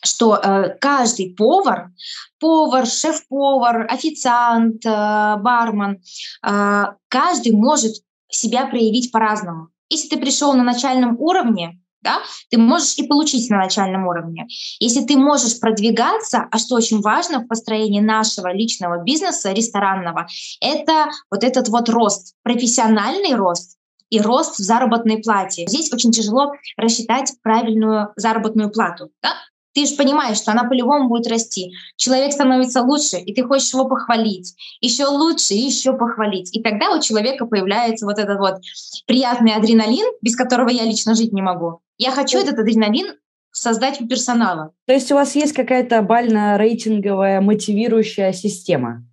что 0.03 0.35
э, 0.35 0.77
каждый 0.79 1.33
повар, 1.33 1.91
повар, 2.39 2.85
шеф-повар, 2.85 3.87
официант, 3.89 4.85
э, 4.85 4.89
бармен, 5.37 5.99
э, 6.45 6.83
каждый 7.07 7.53
может 7.53 7.95
себя 8.29 8.67
проявить 8.67 9.11
по-разному. 9.11 9.69
Если 9.89 10.09
ты 10.09 10.17
пришел 10.17 10.53
на 10.53 10.63
начальном 10.63 11.19
уровне, 11.19 11.79
да, 12.05 12.19
ты 12.49 12.57
можешь 12.57 12.97
и 12.97 13.07
получить 13.07 13.49
на 13.49 13.57
начальном 13.57 14.07
уровне. 14.07 14.47
Если 14.79 15.03
ты 15.03 15.17
можешь 15.17 15.59
продвигаться, 15.59 16.47
а 16.49 16.57
что 16.57 16.75
очень 16.75 17.01
важно 17.01 17.39
в 17.39 17.47
построении 17.47 17.99
нашего 17.99 18.53
личного 18.53 19.03
бизнеса, 19.03 19.51
ресторанного, 19.51 20.27
это 20.61 21.09
вот 21.29 21.43
этот 21.43 21.67
вот 21.67 21.89
рост, 21.89 22.35
профессиональный 22.43 23.33
рост, 23.35 23.75
и 24.11 24.21
рост 24.21 24.59
в 24.59 24.63
заработной 24.63 25.17
плате. 25.17 25.65
Здесь 25.67 25.91
очень 25.91 26.11
тяжело 26.11 26.53
рассчитать 26.77 27.33
правильную 27.41 28.13
заработную 28.15 28.69
плату. 28.71 29.09
Да? 29.21 29.33
ты 29.75 29.85
же 29.85 29.95
понимаешь, 29.95 30.37
что 30.37 30.51
она 30.53 30.63
по-любому 30.63 31.09
будет 31.09 31.27
расти. 31.27 31.73
Человек 31.97 32.31
становится 32.31 32.81
лучше, 32.81 33.17
и 33.17 33.33
ты 33.33 33.43
хочешь 33.43 33.73
его 33.73 33.85
похвалить. 33.85 34.55
Еще 34.79 35.05
лучше 35.05 35.53
еще 35.53 35.91
похвалить. 35.91 36.55
И 36.55 36.63
тогда 36.63 36.95
у 36.95 37.01
человека 37.01 37.45
появляется 37.45 38.05
вот 38.05 38.17
этот 38.17 38.39
вот 38.39 38.61
приятный 39.05 39.53
адреналин, 39.53 40.05
без 40.21 40.37
которого 40.37 40.69
я 40.69 40.85
лично 40.85 41.13
жить 41.13 41.33
не 41.33 41.41
могу. 41.41 41.81
Я 41.97 42.11
хочу 42.11 42.37
этот 42.39 42.59
адреналин 42.59 43.15
создать 43.51 44.01
у 44.01 44.07
персонала. 44.07 44.73
То 44.85 44.93
есть 44.93 45.11
у 45.11 45.15
вас 45.15 45.35
есть 45.35 45.53
какая-то 45.53 46.01
бально-рейтинговая 46.01 47.39
мотивирующая 47.41 48.33
система? 48.33 49.05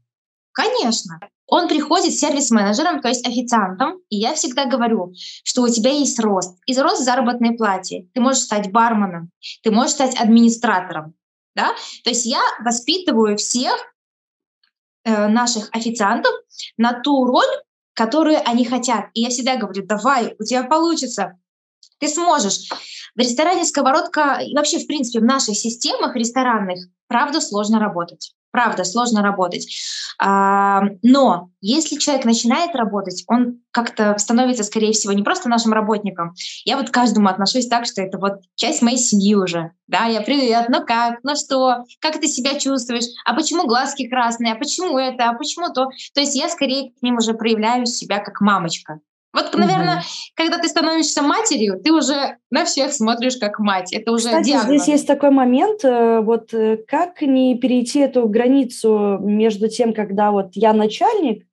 Конечно. 0.52 1.20
Он 1.46 1.68
приходит 1.68 2.14
сервис-менеджером, 2.14 3.02
то 3.02 3.08
есть 3.08 3.26
официантом, 3.26 4.00
и 4.08 4.16
я 4.16 4.34
всегда 4.34 4.64
говорю, 4.64 5.12
что 5.44 5.62
у 5.62 5.68
тебя 5.68 5.90
есть 5.90 6.18
рост. 6.18 6.58
И 6.66 6.76
рост 6.78 7.04
заработной 7.04 7.56
плате. 7.56 8.08
Ты 8.14 8.20
можешь 8.20 8.42
стать 8.42 8.72
барменом, 8.72 9.30
ты 9.62 9.70
можешь 9.70 9.92
стать 9.92 10.18
администратором. 10.18 11.14
Да? 11.54 11.74
То 12.04 12.10
есть 12.10 12.24
я 12.24 12.40
воспитываю 12.64 13.36
всех 13.36 13.74
э, 15.04 15.28
наших 15.28 15.68
официантов 15.72 16.32
на 16.78 16.94
ту 16.94 17.26
роль, 17.26 17.60
которую 17.92 18.38
они 18.48 18.64
хотят. 18.64 19.06
И 19.12 19.20
я 19.20 19.28
всегда 19.28 19.56
говорю, 19.56 19.84
давай, 19.84 20.34
у 20.38 20.44
тебя 20.44 20.64
получится, 20.64 21.38
ты 22.02 22.08
сможешь. 22.08 22.68
В 23.14 23.20
ресторане 23.20 23.64
«Сковородка» 23.64 24.40
и 24.44 24.54
вообще, 24.56 24.80
в 24.80 24.86
принципе, 24.88 25.20
в 25.20 25.24
наших 25.24 25.56
системах 25.56 26.16
ресторанных, 26.16 26.88
правда, 27.06 27.40
сложно 27.40 27.78
работать. 27.78 28.34
Правда, 28.50 28.84
сложно 28.84 29.22
работать. 29.22 29.66
А, 30.18 30.82
но 31.02 31.50
если 31.60 31.96
человек 31.96 32.24
начинает 32.24 32.74
работать, 32.74 33.22
он 33.28 33.60
как-то 33.70 34.18
становится, 34.18 34.64
скорее 34.64 34.92
всего, 34.92 35.12
не 35.12 35.22
просто 35.22 35.48
нашим 35.48 35.72
работником. 35.72 36.34
Я 36.64 36.76
вот 36.76 36.90
к 36.90 36.92
каждому 36.92 37.28
отношусь 37.28 37.68
так, 37.68 37.86
что 37.86 38.02
это 38.02 38.18
вот 38.18 38.40
часть 38.56 38.82
моей 38.82 38.98
семьи 38.98 39.34
уже. 39.34 39.70
Да, 39.86 40.04
я 40.06 40.20
привет, 40.20 40.68
ну 40.68 40.84
как, 40.84 41.20
ну 41.22 41.36
что, 41.36 41.84
как 42.00 42.20
ты 42.20 42.26
себя 42.26 42.58
чувствуешь, 42.58 43.06
а 43.24 43.34
почему 43.34 43.66
глазки 43.66 44.08
красные, 44.08 44.52
а 44.52 44.56
почему 44.56 44.98
это, 44.98 45.30
а 45.30 45.34
почему 45.34 45.72
то. 45.72 45.86
То 46.14 46.20
есть 46.20 46.34
я 46.34 46.48
скорее 46.48 46.90
к 46.90 47.02
ним 47.02 47.18
уже 47.18 47.32
проявляю 47.32 47.86
себя 47.86 48.18
как 48.18 48.40
мамочка. 48.40 49.00
Вот, 49.32 49.54
наверное, 49.54 49.96
угу. 49.96 50.04
когда 50.34 50.58
ты 50.58 50.68
становишься 50.68 51.22
матерью, 51.22 51.80
ты 51.82 51.92
уже 51.92 52.36
на 52.50 52.64
всех 52.64 52.92
смотришь 52.92 53.36
как 53.38 53.58
мать. 53.58 53.92
Это 53.92 54.12
уже 54.12 54.26
Кстати, 54.26 54.48
диагноз. 54.48 54.66
здесь 54.66 54.88
есть 54.88 55.06
такой 55.06 55.30
момент, 55.30 55.84
э, 55.84 56.20
вот 56.20 56.52
э, 56.52 56.76
как 56.86 57.22
не 57.22 57.56
перейти 57.56 58.00
эту 58.00 58.28
границу 58.28 59.18
между 59.20 59.68
тем, 59.68 59.94
когда 59.94 60.30
вот 60.30 60.50
я 60.54 60.74
начальник, 60.74 61.46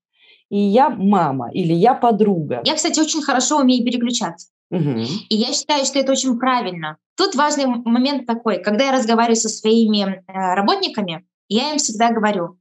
и 0.49 0.57
я 0.57 0.89
мама, 0.89 1.51
или 1.53 1.73
я 1.73 1.93
подруга. 1.93 2.61
Я, 2.65 2.75
кстати, 2.75 2.99
очень 2.99 3.21
хорошо 3.21 3.59
умею 3.59 3.85
переключаться. 3.85 4.49
Угу. 4.71 4.99
И 5.29 5.35
я 5.35 5.53
считаю, 5.53 5.85
что 5.85 5.99
это 5.99 6.11
очень 6.11 6.37
правильно. 6.37 6.97
Тут 7.15 7.35
важный 7.35 7.65
момент 7.65 8.25
такой, 8.25 8.61
когда 8.61 8.85
я 8.85 8.91
разговариваю 8.91 9.35
со 9.35 9.49
своими 9.49 10.23
э, 10.27 10.55
работниками, 10.55 11.25
я 11.47 11.71
им 11.71 11.77
всегда 11.77 12.11
говорю, 12.11 12.57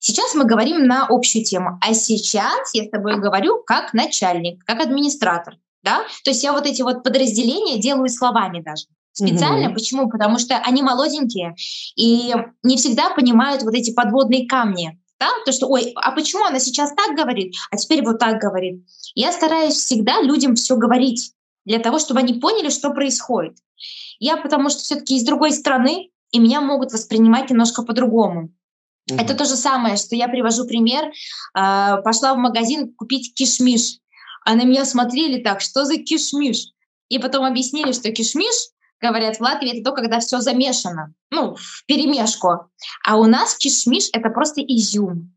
Сейчас 0.00 0.34
мы 0.34 0.44
говорим 0.44 0.86
на 0.86 1.06
общую 1.08 1.44
тему, 1.44 1.78
а 1.82 1.92
сейчас 1.92 2.74
я 2.74 2.84
с 2.84 2.90
тобой 2.90 3.20
говорю 3.20 3.62
как 3.62 3.92
начальник, 3.92 4.64
как 4.64 4.80
администратор. 4.80 5.58
Да? 5.82 6.00
То 6.24 6.30
есть 6.30 6.42
я 6.42 6.52
вот 6.52 6.66
эти 6.66 6.82
вот 6.82 7.02
подразделения 7.02 7.78
делаю 7.78 8.08
словами 8.08 8.60
даже. 8.60 8.86
Специально. 9.12 9.66
Угу. 9.68 9.74
Почему? 9.74 10.08
Потому 10.08 10.38
что 10.38 10.56
они 10.56 10.82
молоденькие 10.82 11.54
и 11.96 12.34
не 12.62 12.76
всегда 12.76 13.10
понимают 13.10 13.62
вот 13.62 13.74
эти 13.74 13.92
подводные 13.92 14.46
камни. 14.46 14.98
Да? 15.18 15.28
То, 15.44 15.52
что, 15.52 15.68
ой, 15.68 15.92
а 15.96 16.12
почему 16.12 16.44
она 16.44 16.60
сейчас 16.60 16.92
так 16.94 17.14
говорит, 17.14 17.54
а 17.70 17.76
теперь 17.76 18.02
вот 18.02 18.18
так 18.18 18.40
говорит. 18.40 18.82
Я 19.14 19.32
стараюсь 19.32 19.74
всегда 19.74 20.22
людям 20.22 20.54
все 20.54 20.76
говорить 20.76 21.32
для 21.66 21.78
того, 21.78 21.98
чтобы 21.98 22.20
они 22.20 22.34
поняли, 22.34 22.70
что 22.70 22.90
происходит. 22.90 23.58
Я 24.18 24.38
потому 24.38 24.70
что 24.70 24.80
все-таки 24.80 25.16
из 25.16 25.24
другой 25.24 25.52
страны, 25.52 26.10
и 26.30 26.38
меня 26.38 26.62
могут 26.62 26.92
воспринимать 26.92 27.50
немножко 27.50 27.82
по-другому. 27.82 28.50
Угу. 29.10 29.20
Это 29.20 29.34
то 29.34 29.44
же 29.44 29.56
самое, 29.56 29.96
что 29.96 30.16
я 30.16 30.28
привожу 30.28 30.66
пример. 30.66 31.10
Э, 31.56 32.02
пошла 32.02 32.34
в 32.34 32.38
магазин 32.38 32.92
купить 32.94 33.34
кишмиш, 33.34 33.98
а 34.44 34.54
на 34.54 34.64
меня 34.64 34.84
смотрели 34.84 35.42
так, 35.42 35.60
что 35.60 35.84
за 35.84 35.96
кишмиш? 35.96 36.68
И 37.08 37.18
потом 37.18 37.44
объяснили, 37.44 37.92
что 37.92 38.12
кишмиш, 38.12 38.54
говорят 39.00 39.36
в 39.36 39.40
Латвии, 39.40 39.78
это 39.78 39.90
то, 39.90 39.96
когда 39.96 40.20
все 40.20 40.40
замешано, 40.40 41.12
ну, 41.30 41.56
в 41.56 41.84
перемешку. 41.86 42.70
А 43.04 43.16
у 43.16 43.24
нас 43.24 43.56
кишмиш— 43.56 44.08
это 44.12 44.30
просто 44.30 44.60
изюм. 44.60 45.34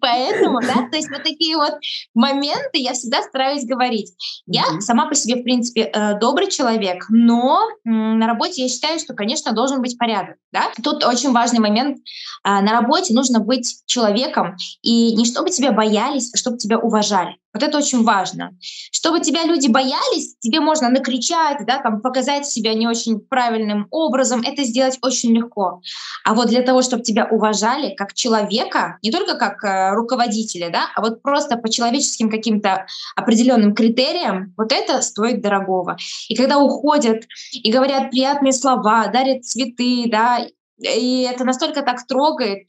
Поэтому, 0.00 0.60
да, 0.60 0.88
то 0.90 0.96
есть 0.96 1.10
вот 1.10 1.22
такие 1.22 1.56
вот 1.56 1.74
моменты 2.14 2.78
я 2.78 2.92
всегда 2.92 3.22
стараюсь 3.22 3.64
говорить. 3.64 4.12
Я 4.46 4.62
mm-hmm. 4.62 4.80
сама 4.80 5.06
по 5.06 5.14
себе, 5.14 5.40
в 5.40 5.44
принципе, 5.44 5.82
э, 5.82 6.18
добрый 6.18 6.48
человек, 6.50 7.06
но 7.08 7.68
на 7.84 8.26
работе 8.26 8.62
я 8.62 8.68
считаю, 8.68 8.98
что, 8.98 9.14
конечно, 9.14 9.52
должен 9.52 9.80
быть 9.80 9.96
порядок, 9.98 10.36
да. 10.52 10.70
Тут 10.82 11.04
очень 11.04 11.32
важный 11.32 11.60
момент. 11.60 11.98
А, 12.42 12.60
на 12.62 12.72
работе 12.72 13.14
нужно 13.14 13.40
быть 13.40 13.82
человеком, 13.86 14.56
и 14.82 15.14
не 15.14 15.24
чтобы 15.24 15.50
тебя 15.50 15.72
боялись, 15.72 16.30
а 16.34 16.36
чтобы 16.36 16.58
тебя 16.58 16.78
уважали. 16.78 17.36
Вот 17.56 17.62
это 17.62 17.78
очень 17.78 18.04
важно. 18.04 18.54
Чтобы 18.92 19.20
тебя 19.20 19.44
люди 19.44 19.68
боялись, 19.68 20.36
тебе 20.40 20.60
можно 20.60 20.90
накричать, 20.90 21.64
да, 21.66 21.78
там, 21.78 22.02
показать 22.02 22.46
себя 22.46 22.74
не 22.74 22.86
очень 22.86 23.18
правильным 23.18 23.86
образом, 23.90 24.42
это 24.42 24.62
сделать 24.62 24.98
очень 25.00 25.34
легко. 25.34 25.80
А 26.22 26.34
вот 26.34 26.48
для 26.48 26.60
того, 26.60 26.82
чтобы 26.82 27.02
тебя 27.02 27.26
уважали 27.30 27.94
как 27.94 28.12
человека, 28.12 28.98
не 29.02 29.10
только 29.10 29.36
как 29.38 29.64
э, 29.64 29.94
руководителя, 29.94 30.68
да, 30.68 30.90
а 30.94 31.00
вот 31.00 31.22
просто 31.22 31.56
по 31.56 31.70
человеческим 31.70 32.30
каким-то 32.30 32.84
определенным 33.14 33.74
критериям, 33.74 34.52
вот 34.58 34.70
это 34.70 35.00
стоит 35.00 35.40
дорогого. 35.40 35.96
И 36.28 36.36
когда 36.36 36.58
уходят 36.58 37.24
и 37.52 37.72
говорят 37.72 38.10
приятные 38.10 38.52
слова, 38.52 39.06
дарят 39.06 39.46
цветы, 39.46 40.04
да, 40.08 40.46
и 40.78 41.22
это 41.22 41.44
настолько 41.44 41.82
так 41.82 42.06
трогает. 42.06 42.66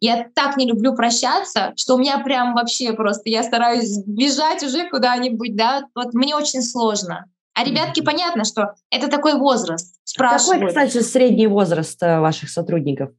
Я 0.00 0.28
так 0.34 0.56
не 0.56 0.66
люблю 0.66 0.94
прощаться, 0.94 1.72
что 1.76 1.94
у 1.94 1.98
меня 1.98 2.18
прям 2.18 2.54
вообще 2.54 2.92
просто, 2.92 3.28
я 3.30 3.42
стараюсь 3.42 3.98
бежать 4.06 4.62
уже 4.62 4.88
куда-нибудь, 4.88 5.56
да, 5.56 5.82
вот 5.94 6.14
мне 6.14 6.34
очень 6.34 6.62
сложно. 6.62 7.26
А 7.54 7.64
ребятки, 7.64 8.00
понятно, 8.00 8.44
что 8.44 8.74
это 8.90 9.08
такой 9.08 9.34
возраст. 9.34 9.96
Спрашивают. 10.04 10.60
Какой, 10.60 10.86
кстати, 10.86 11.02
средний 11.04 11.46
возраст 11.46 12.00
э, 12.02 12.20
ваших 12.20 12.48
сотрудников? 12.48 13.10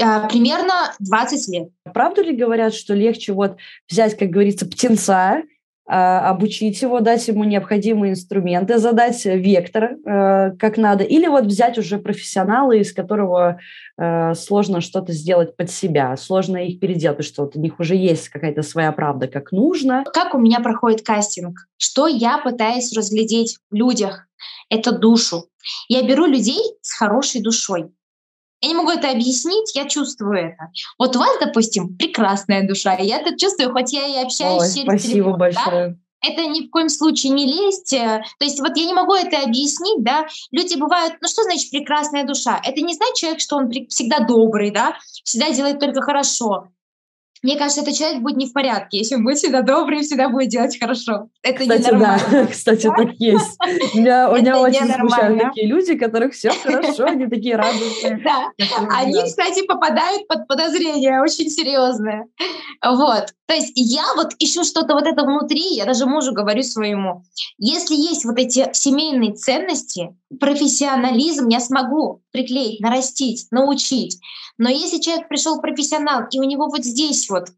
А, 0.00 0.28
примерно 0.28 0.94
20 1.00 1.48
лет. 1.48 1.68
Правду 1.92 2.22
ли 2.22 2.34
говорят, 2.34 2.74
что 2.74 2.94
легче 2.94 3.32
вот 3.32 3.56
взять, 3.88 4.16
как 4.16 4.30
говорится, 4.30 4.66
птенца 4.66 5.42
обучить 5.86 6.80
его, 6.80 7.00
дать 7.00 7.26
ему 7.28 7.44
необходимые 7.44 8.12
инструменты, 8.12 8.78
задать 8.78 9.22
вектор 9.24 9.96
э, 10.04 10.52
как 10.58 10.78
надо, 10.78 11.04
или 11.04 11.26
вот 11.26 11.44
взять 11.44 11.78
уже 11.78 11.98
профессионала, 11.98 12.72
из 12.72 12.92
которого 12.92 13.58
э, 13.98 14.34
сложно 14.34 14.80
что-то 14.80 15.12
сделать 15.12 15.56
под 15.56 15.70
себя, 15.70 16.16
сложно 16.16 16.56
их 16.56 16.80
переделать, 16.80 17.24
что 17.24 17.42
вот 17.42 17.56
у 17.56 17.60
них 17.60 17.78
уже 17.80 17.96
есть 17.96 18.30
какая-то 18.30 18.62
своя 18.62 18.92
правда, 18.92 19.28
как 19.28 19.52
нужно. 19.52 20.04
Как 20.12 20.34
у 20.34 20.38
меня 20.38 20.60
проходит 20.60 21.02
кастинг? 21.02 21.68
Что 21.76 22.06
я 22.06 22.38
пытаюсь 22.38 22.96
разглядеть 22.96 23.58
в 23.70 23.74
людях? 23.74 24.26
Это 24.70 24.92
душу. 24.92 25.46
Я 25.88 26.02
беру 26.02 26.26
людей 26.26 26.60
с 26.80 26.96
хорошей 26.96 27.42
душой. 27.42 27.90
Я 28.64 28.68
не 28.68 28.74
могу 28.74 28.90
это 28.90 29.10
объяснить, 29.10 29.74
я 29.74 29.86
чувствую 29.86 30.38
это. 30.38 30.70
Вот 30.98 31.14
у 31.16 31.18
вас, 31.18 31.36
допустим, 31.38 31.96
прекрасная 31.98 32.66
душа, 32.66 32.94
я 32.94 33.18
это 33.18 33.38
чувствую, 33.38 33.72
хоть 33.72 33.92
я 33.92 34.06
и 34.06 34.24
общаюсь 34.24 34.62
Ой, 34.62 34.68
через 34.68 34.82
спасибо 34.84 35.12
телефон, 35.12 35.38
большое. 35.38 35.88
Да? 35.88 35.96
это 36.26 36.46
ни 36.46 36.66
в 36.66 36.70
коем 36.70 36.88
случае 36.88 37.32
не 37.32 37.44
лезть. 37.44 37.92
Э, 37.92 38.22
то 38.38 38.44
есть 38.46 38.58
вот 38.60 38.74
я 38.76 38.86
не 38.86 38.94
могу 38.94 39.12
это 39.14 39.42
объяснить, 39.42 40.02
да. 40.02 40.26
Люди 40.50 40.78
бывают, 40.78 41.16
ну 41.20 41.28
что 41.28 41.42
значит 41.42 41.70
прекрасная 41.70 42.24
душа? 42.24 42.58
Это 42.64 42.80
не 42.80 42.94
значит 42.94 43.16
человек, 43.16 43.40
что 43.40 43.56
он 43.56 43.70
всегда 43.88 44.20
добрый, 44.20 44.70
да, 44.70 44.96
всегда 45.24 45.50
делает 45.50 45.80
только 45.80 46.00
хорошо. 46.00 46.68
Мне 47.44 47.58
кажется, 47.58 47.82
этот 47.82 47.94
человек 47.94 48.22
будет 48.22 48.38
не 48.38 48.46
в 48.46 48.54
порядке, 48.54 48.96
если 48.96 49.16
он 49.16 49.22
будет 49.22 49.36
всегда 49.36 49.60
добрый, 49.60 50.00
всегда 50.00 50.30
будет 50.30 50.48
делать 50.48 50.78
хорошо. 50.80 51.28
Это 51.42 51.60
Кстати, 51.60 51.82
ненормально. 51.82 52.24
да, 52.30 52.46
кстати, 52.50 52.86
так 52.86 53.10
есть. 53.18 53.58
Меня, 53.94 54.28
меня 54.28 54.58
очень 54.58 54.90
смущают 54.90 55.38
такие 55.42 55.66
люди, 55.66 55.94
которых 55.94 56.32
все 56.32 56.52
хорошо, 56.52 57.04
они 57.04 57.26
такие 57.26 57.56
радостные. 57.56 58.24
Да, 58.24 58.50
они, 58.96 59.22
кстати, 59.24 59.66
попадают 59.66 60.26
под 60.26 60.48
подозрение 60.48 61.20
очень 61.20 61.50
серьезное. 61.50 62.26
Вот. 62.82 63.26
То 63.46 63.54
есть 63.54 63.72
я 63.74 64.04
вот 64.16 64.32
ищу 64.38 64.64
что-то 64.64 64.94
вот 64.94 65.06
это 65.06 65.22
внутри, 65.22 65.74
я 65.74 65.84
даже 65.84 66.06
мужу 66.06 66.32
говорю 66.32 66.62
своему, 66.62 67.24
если 67.58 67.94
есть 67.94 68.24
вот 68.24 68.38
эти 68.38 68.70
семейные 68.72 69.34
ценности, 69.34 70.16
профессионализм 70.38 71.48
я 71.48 71.60
смогу 71.60 72.22
приклеить, 72.30 72.80
нарастить, 72.80 73.46
научить. 73.50 74.18
Но 74.58 74.68
если 74.68 74.98
человек 74.98 75.28
пришел 75.28 75.60
профессионал, 75.60 76.22
и 76.30 76.38
у 76.38 76.44
него 76.44 76.66
вот 76.66 76.84
здесь 76.84 77.28
вот 77.28 77.48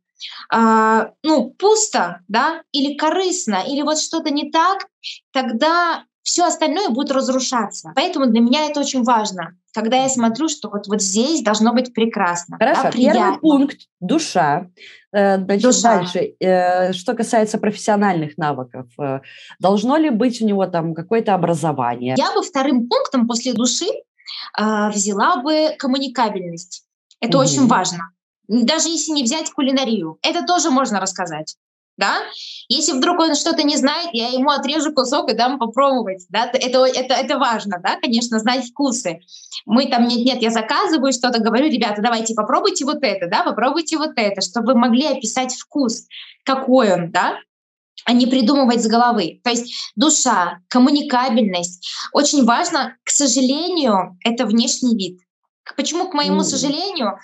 а, 0.50 1.10
ну, 1.22 1.50
пусто, 1.58 2.20
да, 2.28 2.62
или 2.72 2.96
корыстно, 2.96 3.62
или 3.66 3.82
вот 3.82 3.98
что-то 3.98 4.30
не 4.30 4.50
так, 4.50 4.86
тогда 5.32 6.04
все 6.22 6.44
остальное 6.44 6.88
будет 6.88 7.12
разрушаться. 7.12 7.92
Поэтому 7.94 8.26
для 8.26 8.40
меня 8.40 8.68
это 8.68 8.80
очень 8.80 9.04
важно, 9.04 9.56
когда 9.72 10.02
я 10.02 10.08
смотрю, 10.08 10.48
что 10.48 10.68
вот, 10.70 10.88
вот 10.88 11.00
здесь 11.00 11.42
должно 11.42 11.72
быть 11.72 11.94
прекрасно. 11.94 12.56
Хорошо, 12.58 12.84
да, 12.84 12.90
первый 12.90 13.38
пункт– 13.38 13.76
душа. 14.00 14.68
Э, 15.16 15.38
значит, 15.38 15.62
душа. 15.62 15.96
дальше, 15.96 16.34
э, 16.40 16.92
что 16.92 17.14
касается 17.14 17.56
профессиональных 17.58 18.36
навыков, 18.36 18.86
э, 18.98 19.20
должно 19.58 19.96
ли 19.96 20.10
быть 20.10 20.42
у 20.42 20.46
него 20.46 20.66
там 20.66 20.94
какое-то 20.94 21.34
образование? 21.34 22.14
Я 22.18 22.34
бы 22.34 22.42
вторым 22.42 22.86
пунктом 22.88 23.26
после 23.26 23.54
души 23.54 23.86
взяла 24.58 25.36
бы 25.36 25.76
коммуникабельность. 25.78 26.84
Это 27.20 27.38
угу. 27.38 27.46
очень 27.46 27.66
важно. 27.66 28.10
Даже 28.48 28.88
если 28.88 29.12
не 29.12 29.22
взять 29.22 29.50
кулинарию, 29.50 30.18
это 30.22 30.44
тоже 30.44 30.70
можно 30.70 31.00
рассказать. 31.00 31.56
Да? 31.96 32.18
Если 32.68 32.92
вдруг 32.92 33.18
он 33.20 33.34
что-то 33.34 33.62
не 33.62 33.76
знает, 33.76 34.10
я 34.12 34.28
ему 34.28 34.50
отрежу 34.50 34.92
кусок 34.92 35.30
и 35.30 35.34
дам 35.34 35.58
попробовать. 35.58 36.26
Да? 36.28 36.50
Это, 36.52 36.84
это, 36.84 37.14
это 37.14 37.38
важно, 37.38 37.80
да, 37.82 37.96
конечно, 38.00 38.38
знать 38.38 38.66
вкусы. 38.66 39.20
Мы 39.64 39.86
там, 39.86 40.06
нет, 40.06 40.24
нет, 40.24 40.42
я 40.42 40.50
заказываю 40.50 41.12
что-то, 41.12 41.40
говорю, 41.40 41.70
ребята, 41.70 42.02
давайте 42.02 42.34
попробуйте 42.34 42.84
вот 42.84 42.98
это, 43.02 43.28
да, 43.28 43.44
попробуйте 43.44 43.96
вот 43.96 44.12
это, 44.16 44.42
чтобы 44.42 44.74
вы 44.74 44.78
могли 44.78 45.06
описать 45.06 45.54
вкус, 45.54 46.04
какой 46.44 46.92
он, 46.92 47.10
да, 47.10 47.38
а 48.04 48.12
не 48.12 48.26
придумывать 48.26 48.82
с 48.82 48.86
головы. 48.86 49.40
То 49.42 49.50
есть 49.50 49.92
душа, 49.96 50.60
коммуникабельность. 50.68 51.90
Очень 52.12 52.44
важно, 52.44 52.96
к 53.04 53.10
сожалению, 53.10 54.16
это 54.22 54.46
внешний 54.46 54.96
вид. 54.96 55.20
Почему, 55.76 56.08
к 56.08 56.14
моему 56.14 56.40
mm. 56.40 56.44
сожалению? 56.44 57.18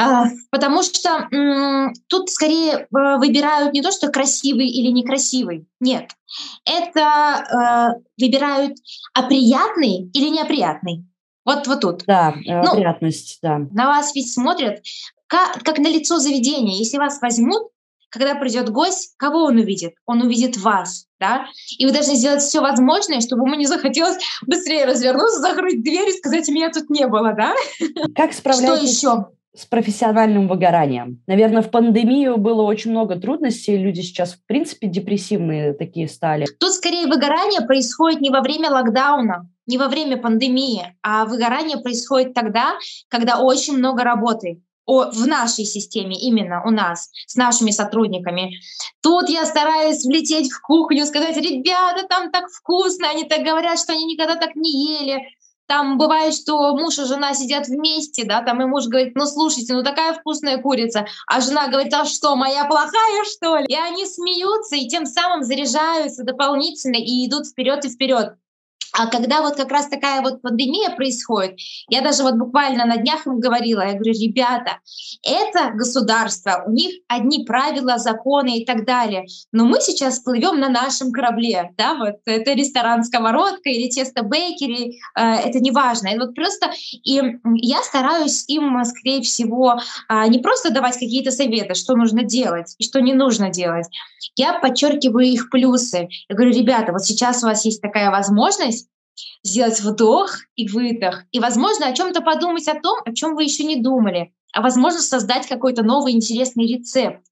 А, 0.00 0.24
потому 0.50 0.82
что 0.82 1.28
м, 1.30 1.92
тут 2.08 2.30
скорее 2.30 2.72
э, 2.72 2.86
выбирают 3.18 3.74
не 3.74 3.82
то, 3.82 3.90
что 3.92 4.08
красивый 4.08 4.66
или 4.66 4.90
некрасивый. 4.90 5.66
Нет. 5.78 6.12
Это 6.64 7.98
э, 8.00 8.00
выбирают 8.18 8.78
а 9.12 9.24
приятный 9.24 10.10
или 10.14 10.28
неприятный. 10.28 11.04
Вот, 11.44 11.66
вот 11.66 11.80
тут. 11.80 12.04
Да, 12.06 12.34
э, 12.46 12.62
ну, 12.62 12.72
приятность, 12.72 13.40
да. 13.42 13.58
На 13.72 13.88
вас 13.88 14.14
ведь 14.14 14.32
смотрят 14.32 14.82
как, 15.26 15.62
как 15.62 15.78
на 15.78 15.88
лицо 15.88 16.18
заведения. 16.18 16.78
Если 16.78 16.96
вас 16.96 17.20
возьмут, 17.20 17.70
когда 18.08 18.34
придет 18.34 18.70
гость, 18.70 19.14
кого 19.18 19.44
он 19.44 19.58
увидит? 19.58 19.94
Он 20.06 20.22
увидит 20.22 20.56
вас, 20.56 21.06
да? 21.20 21.46
И 21.78 21.84
вы 21.84 21.92
должны 21.92 22.14
сделать 22.14 22.42
все 22.42 22.60
возможное, 22.60 23.20
чтобы 23.20 23.46
ему 23.46 23.54
не 23.54 23.66
захотелось 23.66 24.16
быстрее 24.46 24.86
развернуться, 24.86 25.40
закрыть 25.40 25.82
дверь 25.82 26.08
и 26.08 26.16
сказать, 26.16 26.48
меня 26.48 26.70
тут 26.70 26.88
не 26.88 27.06
было, 27.06 27.34
да? 27.34 27.54
Как 28.14 28.32
справляетесь? 28.34 28.98
Что 28.98 29.08
еще? 29.10 29.26
С 29.54 29.66
профессиональным 29.66 30.46
выгоранием. 30.46 31.22
Наверное, 31.26 31.62
в 31.62 31.70
пандемию 31.70 32.36
было 32.36 32.62
очень 32.62 32.92
много 32.92 33.16
трудностей, 33.16 33.76
люди 33.76 34.00
сейчас, 34.00 34.34
в 34.34 34.46
принципе, 34.46 34.86
депрессивные 34.86 35.72
такие 35.72 36.08
стали. 36.08 36.46
Тут 36.58 36.72
скорее 36.72 37.06
выгорание 37.06 37.60
происходит 37.66 38.20
не 38.20 38.30
во 38.30 38.42
время 38.42 38.70
локдауна, 38.70 39.48
не 39.66 39.78
во 39.78 39.88
время 39.88 40.16
пандемии, 40.16 40.96
а 41.02 41.24
выгорание 41.24 41.78
происходит 41.78 42.32
тогда, 42.34 42.74
когда 43.08 43.40
очень 43.40 43.76
много 43.76 44.04
работы 44.04 44.62
о, 44.86 45.10
в 45.10 45.26
нашей 45.26 45.64
системе, 45.64 46.16
именно 46.18 46.62
у 46.64 46.70
нас, 46.70 47.10
с 47.26 47.36
нашими 47.36 47.70
сотрудниками. 47.70 48.54
Тут 49.02 49.28
я 49.28 49.46
стараюсь 49.46 50.04
влететь 50.04 50.50
в 50.50 50.60
кухню, 50.60 51.06
сказать, 51.06 51.36
ребята, 51.36 52.06
там 52.08 52.30
так 52.30 52.48
вкусно, 52.48 53.08
они 53.10 53.24
так 53.24 53.44
говорят, 53.44 53.78
что 53.78 53.92
они 53.92 54.04
никогда 54.04 54.36
так 54.36 54.56
не 54.56 54.98
ели. 54.98 55.22
Там 55.70 55.98
бывает, 55.98 56.34
что 56.34 56.74
муж 56.74 56.98
и 56.98 57.04
жена 57.04 57.32
сидят 57.32 57.68
вместе, 57.68 58.24
да, 58.24 58.42
там 58.42 58.60
и 58.60 58.64
муж 58.64 58.88
говорит, 58.88 59.14
ну 59.14 59.24
слушайте, 59.24 59.72
ну 59.72 59.84
такая 59.84 60.14
вкусная 60.14 60.58
курица, 60.58 61.06
а 61.28 61.40
жена 61.40 61.68
говорит, 61.68 61.94
а 61.94 62.04
что, 62.06 62.34
моя 62.34 62.64
плохая, 62.64 63.22
что 63.22 63.56
ли? 63.56 63.66
И 63.68 63.76
они 63.76 64.04
смеются 64.04 64.74
и 64.74 64.88
тем 64.88 65.06
самым 65.06 65.44
заряжаются 65.44 66.24
дополнительно 66.24 66.96
и 66.96 67.24
идут 67.24 67.46
вперед 67.46 67.84
и 67.84 67.88
вперед. 67.88 68.34
А 68.92 69.06
когда 69.06 69.40
вот 69.42 69.56
как 69.56 69.70
раз 69.70 69.88
такая 69.88 70.20
вот 70.22 70.42
пандемия 70.42 70.90
происходит, 70.90 71.56
я 71.88 72.00
даже 72.00 72.22
вот 72.22 72.34
буквально 72.34 72.84
на 72.86 72.96
днях 72.96 73.26
им 73.26 73.38
говорила, 73.38 73.80
я 73.82 73.94
говорю, 73.94 74.12
ребята, 74.12 74.78
это 75.24 75.70
государство, 75.74 76.64
у 76.66 76.72
них 76.72 76.92
одни 77.08 77.44
правила, 77.44 77.98
законы 77.98 78.58
и 78.58 78.64
так 78.64 78.84
далее, 78.84 79.26
но 79.52 79.64
мы 79.64 79.80
сейчас 79.80 80.20
плывем 80.20 80.58
на 80.58 80.68
нашем 80.68 81.12
корабле, 81.12 81.70
да, 81.76 81.94
вот 81.94 82.16
это 82.24 82.52
ресторан 82.52 83.04
«Сковородка» 83.04 83.70
или 83.70 83.88
тесто 83.88 84.22
бейкери, 84.22 85.00
э, 85.16 85.22
это 85.22 85.60
не 85.60 85.70
важно, 85.70 86.08
это 86.08 86.26
вот 86.26 86.34
просто, 86.34 86.70
и 87.04 87.20
я 87.54 87.82
стараюсь 87.82 88.44
им, 88.48 88.84
скорее 88.84 89.22
всего, 89.22 89.80
э, 90.08 90.28
не 90.28 90.38
просто 90.38 90.70
давать 90.70 90.94
какие-то 90.94 91.30
советы, 91.30 91.74
что 91.74 91.94
нужно 91.94 92.24
делать 92.24 92.74
и 92.78 92.84
что 92.84 93.00
не 93.00 93.14
нужно 93.14 93.50
делать, 93.50 93.86
я 94.36 94.58
подчеркиваю 94.58 95.26
их 95.26 95.50
плюсы, 95.50 96.08
я 96.28 96.34
говорю, 96.34 96.52
ребята, 96.52 96.92
вот 96.92 97.04
сейчас 97.04 97.42
у 97.42 97.46
вас 97.46 97.64
есть 97.64 97.80
такая 97.80 98.10
возможность, 98.10 98.89
сделать 99.42 99.80
вдох 99.80 100.38
и 100.56 100.68
выдох. 100.68 101.24
И, 101.32 101.40
возможно, 101.40 101.86
о 101.86 101.94
чем-то 101.94 102.20
подумать 102.20 102.68
о 102.68 102.80
том, 102.80 102.98
о 103.04 103.12
чем 103.12 103.34
вы 103.34 103.44
еще 103.44 103.64
не 103.64 103.76
думали. 103.76 104.32
А 104.52 104.62
возможно, 104.62 105.00
создать 105.00 105.46
какой-то 105.46 105.82
новый 105.82 106.12
интересный 106.12 106.66
рецепт. 106.66 107.22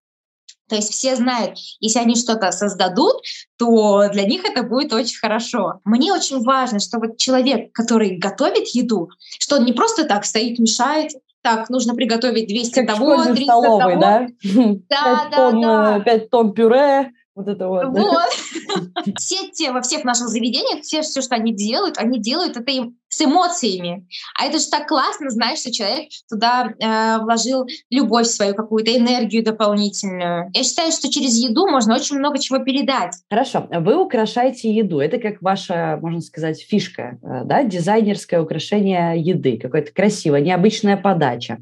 То 0.69 0.77
есть 0.77 0.93
все 0.93 1.17
знают, 1.17 1.59
если 1.81 1.99
они 1.99 2.15
что-то 2.15 2.53
создадут, 2.53 3.23
то 3.57 4.09
для 4.13 4.25
них 4.25 4.45
это 4.45 4.63
будет 4.63 4.93
очень 4.93 5.19
хорошо. 5.19 5.81
Мне 5.85 6.13
очень 6.13 6.43
важно, 6.43 6.79
что 6.79 6.99
вот 6.99 7.17
человек, 7.17 7.73
который 7.73 8.19
готовит 8.19 8.69
еду, 8.69 9.09
что 9.41 9.57
он 9.57 9.65
не 9.65 9.73
просто 9.73 10.05
так 10.05 10.27
стоит, 10.27 10.59
мешает, 10.59 11.13
так, 11.41 11.71
нужно 11.71 11.95
приготовить 11.95 12.49
200 12.49 12.75
как 12.85 12.87
того, 12.87 13.25
300 13.25 13.43
столовой, 13.45 13.93
того. 13.95 14.01
да? 14.01 14.27
Да, 14.45 14.77
5 14.77 15.31
да, 15.31 15.37
тонн, 15.37 15.61
да. 15.63 16.01
5 16.01 16.23
э, 16.23 16.29
тонн 16.29 16.53
пюре, 16.53 17.13
вот 17.39 17.47
это 17.47 17.69
вот. 17.69 17.87
Вот. 17.91 19.15
Все 19.17 19.49
те, 19.53 19.71
во 19.71 19.81
всех 19.81 20.03
наших 20.03 20.27
заведениях, 20.29 20.83
все, 20.83 21.03
все, 21.03 21.23
что 21.23 21.37
они 21.37 21.55
делают, 21.55 21.97
они 21.97 22.19
делают 22.19 22.57
это 22.57 22.71
им 22.73 22.98
с 23.09 23.25
эмоциями. 23.25 24.07
А 24.39 24.47
это 24.47 24.59
же 24.59 24.69
так 24.71 24.87
классно, 24.87 25.31
знаешь, 25.31 25.61
что 25.61 25.73
человек 25.73 26.09
туда 26.29 26.75
э, 26.79 27.23
вложил 27.23 27.67
любовь 27.91 28.27
свою, 28.27 28.55
какую-то 28.55 28.97
энергию 28.97 29.43
дополнительную. 29.43 30.51
Я 30.53 30.63
считаю, 30.63 30.93
что 30.93 31.11
через 31.11 31.37
еду 31.37 31.67
можно 31.67 31.95
очень 31.95 32.19
много 32.19 32.39
чего 32.39 32.59
передать. 32.59 33.15
Хорошо. 33.31 33.67
Вы 33.71 33.97
украшаете 33.97 34.73
еду. 34.73 35.01
Это 35.01 35.19
как 35.19 35.41
ваша, 35.41 35.99
можно 36.01 36.21
сказать, 36.21 36.61
фишка, 36.61 37.19
э, 37.23 37.45
да, 37.45 37.63
дизайнерское 37.63 38.41
украшение 38.41 39.21
еды. 39.21 39.59
Какая-то 39.59 39.93
красивая, 39.93 40.41
необычная 40.41 40.97
подача. 40.97 41.59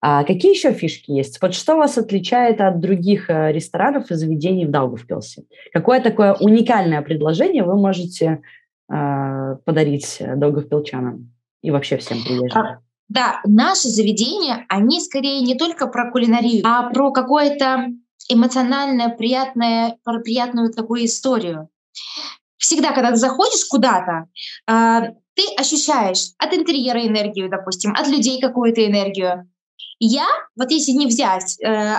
А 0.00 0.24
какие 0.24 0.54
еще 0.54 0.72
фишки 0.72 1.10
есть? 1.10 1.40
Вот 1.40 1.54
что 1.54 1.76
вас 1.76 1.98
отличает 1.98 2.60
от 2.60 2.80
других 2.80 3.30
э, 3.30 3.52
ресторанов 3.52 4.10
и 4.10 4.14
заведений 4.14 4.66
в 4.66 4.70
Даугавпилсе? 4.70 5.44
Какое 5.72 6.00
такое 6.00 6.34
уникальное 6.34 7.02
предложение 7.02 7.64
вы 7.64 7.76
можете 7.76 8.40
подарить 8.86 10.20
долговпилчанам 10.20 11.32
и 11.62 11.70
вообще 11.70 11.96
всем 11.96 12.22
приезжим? 12.22 12.60
А, 12.60 12.78
да, 13.08 13.40
наши 13.44 13.88
заведения, 13.88 14.64
они 14.68 15.00
скорее 15.00 15.40
не 15.40 15.54
только 15.54 15.86
про 15.86 16.10
кулинарию, 16.10 16.62
а 16.66 16.90
про 16.90 17.12
какое-то 17.12 17.88
эмоциональное, 18.28 19.10
приятное, 19.10 19.98
про 20.04 20.20
приятную 20.20 20.72
такую 20.72 21.04
историю. 21.04 21.68
Всегда, 22.56 22.92
когда 22.92 23.10
ты 23.10 23.16
заходишь 23.16 23.64
куда-то, 23.68 24.28
э, 24.66 25.12
ты 25.34 25.42
ощущаешь 25.58 26.32
от 26.38 26.54
интерьера 26.54 27.06
энергию, 27.06 27.50
допустим, 27.50 27.92
от 27.92 28.08
людей 28.08 28.40
какую-то 28.40 28.86
энергию. 28.86 29.50
Я, 29.98 30.26
вот 30.56 30.70
если 30.70 30.92
не 30.92 31.06
взять 31.06 31.60
э, 31.60 31.96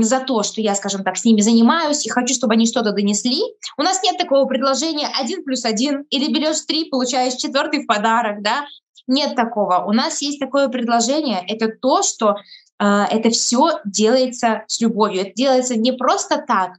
за 0.00 0.20
то, 0.20 0.42
что 0.42 0.60
я, 0.60 0.74
скажем 0.74 1.02
так, 1.02 1.16
с 1.16 1.24
ними 1.24 1.40
занимаюсь 1.40 2.06
и 2.06 2.10
хочу, 2.10 2.34
чтобы 2.34 2.54
они 2.54 2.66
что-то 2.66 2.92
донесли. 2.92 3.42
У 3.76 3.82
нас 3.82 4.02
нет 4.02 4.18
такого 4.18 4.46
предложения 4.46 5.08
один 5.20 5.44
плюс 5.44 5.64
один 5.64 6.02
или 6.10 6.32
берешь 6.32 6.60
три, 6.62 6.88
получаешь 6.88 7.34
четвертый 7.34 7.82
в 7.82 7.86
подарок, 7.86 8.42
да? 8.42 8.66
Нет 9.06 9.34
такого. 9.34 9.84
У 9.86 9.92
нас 9.92 10.22
есть 10.22 10.40
такое 10.40 10.68
предложение. 10.68 11.44
Это 11.46 11.68
то, 11.68 12.02
что 12.02 12.36
э, 12.78 12.84
это 12.84 13.30
все 13.30 13.80
делается 13.84 14.64
с 14.66 14.80
любовью. 14.80 15.22
Это 15.22 15.32
делается 15.34 15.76
не 15.76 15.92
просто 15.92 16.42
так, 16.46 16.78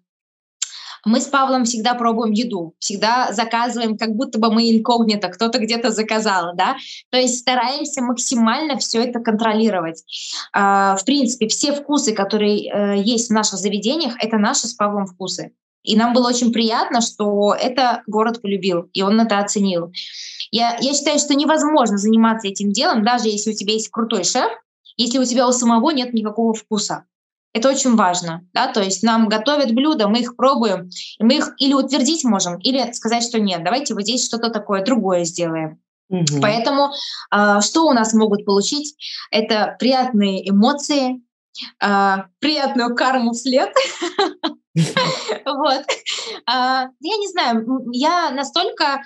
мы 1.06 1.22
с 1.22 1.28
Павлом 1.28 1.66
всегда 1.66 1.94
пробуем 1.94 2.32
еду, 2.32 2.74
всегда 2.80 3.32
заказываем, 3.32 3.98
как 3.98 4.16
будто 4.16 4.40
бы 4.40 4.52
мы 4.52 4.72
инкогнито, 4.72 5.30
кто-то 5.30 5.60
где-то 5.60 5.92
заказал, 5.92 6.56
да. 6.56 6.76
То 7.12 7.18
есть 7.18 7.40
стараемся 7.40 8.02
максимально 8.02 8.78
все 8.78 9.04
это 9.04 9.20
контролировать. 9.20 10.04
А, 10.52 10.98
в 10.98 11.06
принципе, 11.06 11.48
все 11.48 11.74
вкусы, 11.74 12.14
которые 12.14 12.70
э, 12.70 12.98
есть 12.98 13.30
в 13.30 13.34
наших 13.34 13.60
заведениях, 13.60 14.16
это 14.20 14.38
наши 14.38 14.68
с 14.68 14.74
Павлом 14.74 15.06
вкусы. 15.06 15.52
И 15.84 15.96
нам 15.96 16.14
было 16.14 16.30
очень 16.30 16.52
приятно, 16.52 17.02
что 17.02 17.54
это 17.54 18.02
город 18.08 18.42
полюбил, 18.42 18.90
и 18.94 19.04
он 19.04 19.22
это 19.22 19.38
оценил. 19.38 19.92
Я, 20.50 20.78
я 20.82 20.94
считаю, 20.94 21.20
что 21.20 21.36
невозможно 21.36 21.98
заниматься 21.98 22.48
этим 22.48 22.72
делом, 22.72 23.04
даже 23.04 23.30
если 23.30 23.52
у 23.52 23.56
тебя 23.56 23.74
есть 23.74 23.90
крутой 23.90 24.24
шеф, 24.24 24.52
если 24.98 25.20
у 25.20 25.26
тебя 25.26 25.48
у 25.48 25.52
самого 25.52 25.92
нет 25.92 26.14
никакого 26.14 26.54
вкуса. 26.54 27.06
Это 27.56 27.70
очень 27.70 27.96
важно, 27.96 28.46
да, 28.52 28.68
то 28.68 28.82
есть 28.82 29.02
нам 29.02 29.30
готовят 29.30 29.72
блюда, 29.72 30.10
мы 30.10 30.20
их 30.20 30.36
пробуем, 30.36 30.90
и 31.20 31.24
мы 31.24 31.36
их 31.36 31.54
или 31.58 31.74
утвердить 31.74 32.26
можем, 32.26 32.58
или 32.58 32.92
сказать, 32.92 33.24
что 33.24 33.40
нет, 33.40 33.64
давайте 33.64 33.94
вот 33.94 34.04
здесь 34.04 34.26
что-то 34.26 34.50
такое 34.50 34.84
другое 34.84 35.24
сделаем. 35.24 35.80
Угу. 36.10 36.42
Поэтому 36.42 36.92
э, 37.34 37.62
что 37.62 37.86
у 37.86 37.94
нас 37.94 38.14
могут 38.14 38.44
получить? 38.44 38.98
Это 39.32 39.78
приятные 39.80 40.50
эмоции, 40.50 41.22
э, 41.82 42.16
приятную 42.40 42.94
карму 42.94 43.32
вслед. 43.32 43.70
Вот. 45.46 45.86
Я 46.48 46.90
не 47.00 47.30
знаю, 47.30 47.66
я 47.94 48.32
настолько 48.32 49.02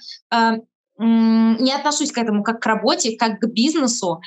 не 0.97 1.71
отношусь 1.71 2.11
к 2.11 2.17
этому 2.17 2.41
как 2.41 2.59
к 2.59 2.65
работе, 2.65 3.15
как 3.15 3.39
к 3.39 3.45
бизнесу 3.45 4.19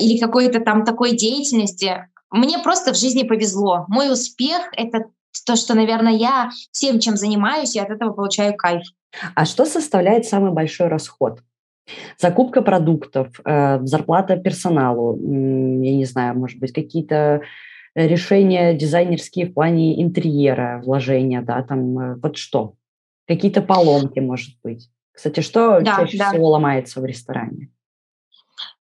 или 0.00 0.18
какой-то 0.18 0.60
там 0.60 0.84
такой 0.84 1.16
деятельности. 1.16 2.06
Мне 2.30 2.58
просто 2.58 2.92
в 2.92 2.96
жизни 2.96 3.24
повезло. 3.24 3.84
Мой 3.88 4.12
успех— 4.12 4.70
это 4.76 5.06
то, 5.46 5.56
что, 5.56 5.74
наверное, 5.74 6.12
я 6.12 6.50
всем, 6.72 7.00
чем 7.00 7.16
занимаюсь, 7.16 7.74
и 7.74 7.80
от 7.80 7.90
этого 7.90 8.12
получаю 8.12 8.56
кайф. 8.56 8.82
А 9.34 9.44
что 9.44 9.64
составляет 9.64 10.26
самый 10.26 10.52
большой 10.52 10.88
расход? 10.88 11.40
Закупка 12.18 12.62
продуктов, 12.62 13.40
э, 13.44 13.80
зарплата 13.82 14.36
персоналу, 14.36 15.16
я 15.16 15.96
не 15.96 16.04
знаю, 16.04 16.38
может 16.38 16.60
быть, 16.60 16.72
какие-то 16.72 17.40
решения 17.94 18.74
дизайнерские 18.74 19.46
в 19.46 19.54
плане 19.54 20.00
интерьера, 20.00 20.80
вложения, 20.84 21.42
да, 21.42 21.62
там 21.62 21.98
э, 21.98 22.16
вот 22.22 22.36
что? 22.36 22.74
Какие-то 23.26 23.62
поломки, 23.62 24.20
может 24.20 24.54
быть. 24.62 24.88
Кстати, 25.12 25.40
что 25.40 25.80
да, 25.80 25.96
чаще 25.96 26.18
да. 26.18 26.30
всего 26.30 26.50
ломается 26.50 27.00
в 27.00 27.04
ресторане? 27.04 27.70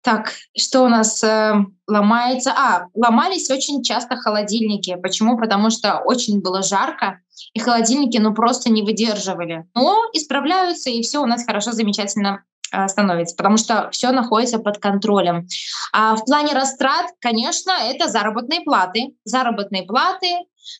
Так, 0.06 0.34
что 0.56 0.84
у 0.84 0.88
нас 0.88 1.24
э, 1.24 1.56
ломается? 1.88 2.54
А, 2.56 2.89
ломались 2.94 3.50
очень 3.50 3.82
часто 3.82 4.18
холодильники. 4.18 4.96
Почему? 5.02 5.36
Потому 5.36 5.72
что 5.72 5.98
очень 5.98 6.41
было 6.41 6.62
жарко, 6.62 7.22
и 7.56 7.60
холодильники 7.60 8.20
ну 8.20 8.32
просто 8.32 8.70
не 8.70 8.84
выдерживали. 8.84 9.65
Но 9.74 9.98
исправляются, 10.13 10.91
и 10.91 11.02
все 11.02 11.18
у 11.24 11.26
нас 11.26 11.44
хорошо, 11.44 11.72
замечательно 11.72 12.44
э, 12.72 12.88
становится, 12.88 13.36
потому 13.36 13.58
что 13.58 13.89
все 13.89 14.12
находится 14.12 14.60
под 14.60 14.78
контролем. 14.78 15.48
А 15.91 16.15
в 16.15 16.24
плане 16.24 16.54
растрат, 16.54 17.08
конечно, 17.20 17.72
это 17.72 18.08
заработные 18.08 18.62
платы. 18.62 19.15
Заработные 19.24 19.88
платы, 19.88 20.28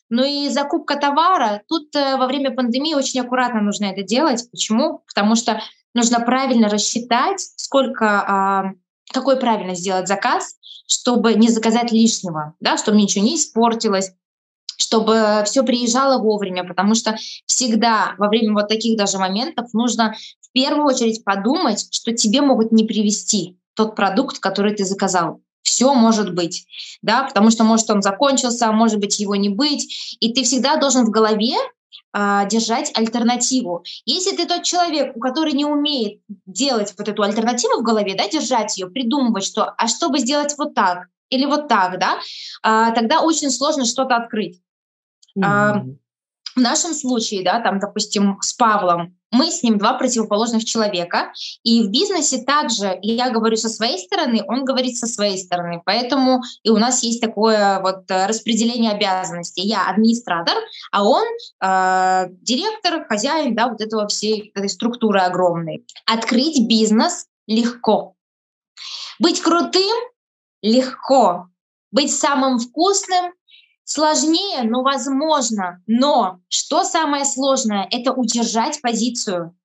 ну 0.08 0.22
и 0.22 0.48
закупка 0.50 0.94
товара. 0.94 1.62
Тут 1.66 1.96
э, 1.96 2.16
во 2.16 2.28
время 2.28 2.52
пандемии 2.52 2.94
очень 2.94 3.22
аккуратно 3.22 3.60
нужно 3.60 3.86
это 3.86 4.04
делать. 4.04 4.48
Почему? 4.52 5.02
Потому 5.08 5.34
что 5.34 5.60
нужно 5.94 6.20
правильно 6.20 6.68
рассчитать, 6.68 7.40
сколько... 7.56 8.72
Э, 8.72 8.85
какой 9.12 9.38
правильно 9.38 9.74
сделать 9.74 10.08
заказ, 10.08 10.56
чтобы 10.86 11.34
не 11.34 11.48
заказать 11.48 11.92
лишнего, 11.92 12.54
да, 12.60 12.76
чтобы 12.76 12.98
ничего 12.98 13.24
не 13.24 13.36
испортилось, 13.36 14.12
чтобы 14.78 15.42
все 15.46 15.62
приезжало 15.62 16.22
вовремя, 16.22 16.64
потому 16.64 16.94
что 16.94 17.16
всегда 17.46 18.14
во 18.18 18.28
время 18.28 18.54
вот 18.54 18.68
таких 18.68 18.96
даже 18.96 19.18
моментов 19.18 19.72
нужно 19.72 20.14
в 20.40 20.52
первую 20.52 20.86
очередь 20.86 21.24
подумать, 21.24 21.88
что 21.90 22.12
тебе 22.12 22.40
могут 22.40 22.72
не 22.72 22.84
привезти 22.84 23.58
тот 23.74 23.96
продукт, 23.96 24.38
который 24.38 24.74
ты 24.74 24.84
заказал. 24.84 25.40
Все 25.62 25.92
может 25.94 26.32
быть, 26.32 26.66
да, 27.02 27.24
потому 27.24 27.50
что 27.50 27.64
может 27.64 27.90
он 27.90 28.00
закончился, 28.00 28.70
может 28.70 29.00
быть 29.00 29.18
его 29.18 29.34
не 29.34 29.48
быть, 29.48 30.16
и 30.20 30.32
ты 30.32 30.44
всегда 30.44 30.76
должен 30.76 31.04
в 31.04 31.10
голове 31.10 31.56
а, 32.12 32.44
держать 32.46 32.96
альтернативу. 32.96 33.84
Если 34.04 34.36
ты 34.36 34.46
тот 34.46 34.62
человек, 34.62 35.16
у 35.16 35.20
который 35.20 35.52
не 35.52 35.64
умеет 35.64 36.20
делать 36.46 36.94
вот 36.96 37.08
эту 37.08 37.22
альтернативу 37.22 37.80
в 37.80 37.82
голове, 37.82 38.14
да, 38.16 38.28
держать 38.28 38.76
ее, 38.78 38.88
придумывать, 38.88 39.44
что, 39.44 39.74
а 39.76 39.86
чтобы 39.86 40.18
сделать 40.18 40.54
вот 40.58 40.74
так 40.74 41.08
или 41.28 41.44
вот 41.44 41.68
так, 41.68 41.98
да, 41.98 42.18
а, 42.62 42.92
тогда 42.92 43.20
очень 43.20 43.50
сложно 43.50 43.84
что-то 43.84 44.16
открыть. 44.16 44.60
Mm-hmm. 45.36 45.44
А, 45.44 45.84
в 46.54 46.60
нашем 46.60 46.94
случае, 46.94 47.44
да, 47.44 47.60
там, 47.60 47.78
допустим, 47.78 48.38
с 48.40 48.54
Павлом, 48.54 49.18
мы 49.30 49.50
с 49.50 49.62
ним 49.62 49.78
два 49.78 49.94
противоположных 49.94 50.64
человека, 50.64 51.32
и 51.62 51.82
в 51.82 51.90
бизнесе 51.90 52.42
также 52.42 52.98
я 53.02 53.30
говорю 53.30 53.56
со 53.56 53.68
своей 53.68 53.98
стороны, 53.98 54.42
он 54.46 54.64
говорит 54.64 54.96
со 54.96 55.06
своей 55.06 55.38
стороны, 55.38 55.82
поэтому 55.84 56.42
и 56.62 56.70
у 56.70 56.76
нас 56.76 57.02
есть 57.02 57.20
такое 57.20 57.80
вот 57.80 58.10
э, 58.10 58.26
распределение 58.26 58.92
обязанностей. 58.92 59.62
Я 59.62 59.88
администратор, 59.88 60.54
а 60.92 61.04
он 61.04 61.24
э, 61.26 62.26
директор, 62.42 63.04
хозяин, 63.06 63.54
да, 63.54 63.68
вот 63.68 63.80
этого 63.80 64.06
всей 64.08 64.52
этой 64.54 64.68
структуры 64.68 65.20
огромной. 65.20 65.84
Открыть 66.06 66.66
бизнес 66.66 67.26
легко. 67.46 68.14
Быть 69.18 69.40
крутым 69.40 69.96
легко. 70.62 71.48
Быть 71.92 72.14
самым 72.14 72.58
вкусным 72.58 73.32
Сложнее, 73.88 74.64
но 74.64 74.82
возможно. 74.82 75.80
Но 75.86 76.40
что 76.48 76.82
самое 76.82 77.24
сложное? 77.24 77.86
Это 77.88 78.12
удержать 78.12 78.82
позицию 78.82 79.56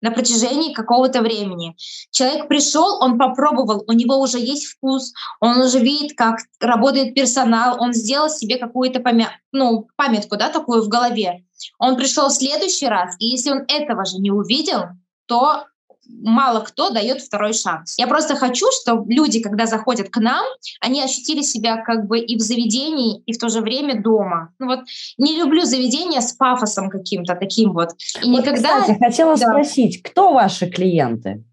на 0.00 0.10
протяжении 0.10 0.72
какого-то 0.72 1.20
времени. 1.20 1.76
Человек 2.10 2.48
пришел, 2.48 3.02
он 3.02 3.18
попробовал, 3.18 3.84
у 3.86 3.92
него 3.92 4.18
уже 4.18 4.38
есть 4.38 4.64
вкус, 4.64 5.12
он 5.40 5.60
уже 5.60 5.78
видит, 5.78 6.16
как 6.16 6.38
работает 6.58 7.14
персонал, 7.14 7.76
он 7.78 7.92
сделал 7.92 8.30
себе 8.30 8.56
какую-то 8.56 9.00
помя... 9.00 9.30
ну, 9.52 9.88
памятку, 9.96 10.38
да, 10.38 10.48
такую 10.48 10.82
в 10.82 10.88
голове. 10.88 11.44
Он 11.78 11.96
пришел 11.96 12.28
в 12.28 12.32
следующий 12.32 12.86
раз, 12.86 13.14
и 13.18 13.26
если 13.26 13.50
он 13.50 13.64
этого 13.68 14.06
же 14.06 14.16
не 14.16 14.30
увидел, 14.30 14.84
то 15.26 15.64
мало 16.08 16.60
кто 16.60 16.90
дает 16.90 17.20
второй 17.20 17.52
шанс. 17.52 17.98
Я 17.98 18.06
просто 18.06 18.36
хочу, 18.36 18.66
чтобы 18.80 19.12
люди, 19.12 19.40
когда 19.40 19.66
заходят 19.66 20.08
к 20.08 20.18
нам, 20.18 20.44
они 20.80 21.02
ощутили 21.02 21.42
себя 21.42 21.82
как 21.82 22.06
бы 22.06 22.18
и 22.18 22.36
в 22.36 22.40
заведении, 22.40 23.22
и 23.26 23.32
в 23.32 23.38
то 23.38 23.48
же 23.48 23.60
время 23.60 24.00
дома. 24.00 24.52
Ну 24.58 24.66
вот 24.66 24.80
не 25.18 25.38
люблю 25.38 25.62
заведения 25.64 26.20
с 26.20 26.32
пафосом 26.32 26.90
каким-то 26.90 27.34
таким 27.34 27.72
вот. 27.72 27.90
И 28.22 28.30
вот, 28.30 28.38
никогда... 28.38 28.80
Кстати, 28.80 28.98
хотела 28.98 29.36
да. 29.36 29.46
спросить, 29.46 30.02
кто 30.02 30.32
ваши 30.32 30.68
клиенты? 30.68 31.44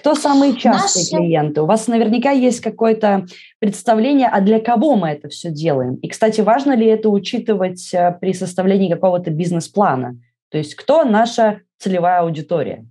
Кто 0.00 0.14
самые 0.14 0.56
частые 0.56 1.04
Наши... 1.04 1.16
клиенты? 1.16 1.60
У 1.60 1.66
вас 1.66 1.86
наверняка 1.86 2.30
есть 2.30 2.60
какое-то 2.60 3.26
представление, 3.58 4.28
а 4.28 4.40
для 4.40 4.58
кого 4.58 4.96
мы 4.96 5.08
это 5.08 5.28
все 5.28 5.50
делаем? 5.50 5.96
И, 5.96 6.08
кстати, 6.08 6.40
важно 6.40 6.74
ли 6.74 6.86
это 6.86 7.10
учитывать 7.10 7.92
э, 7.92 8.16
при 8.18 8.32
составлении 8.32 8.90
какого-то 8.90 9.30
бизнес-плана? 9.30 10.18
То 10.50 10.56
есть 10.56 10.74
кто 10.74 11.04
наша 11.04 11.60
целевая 11.78 12.20
аудитория? 12.20 12.86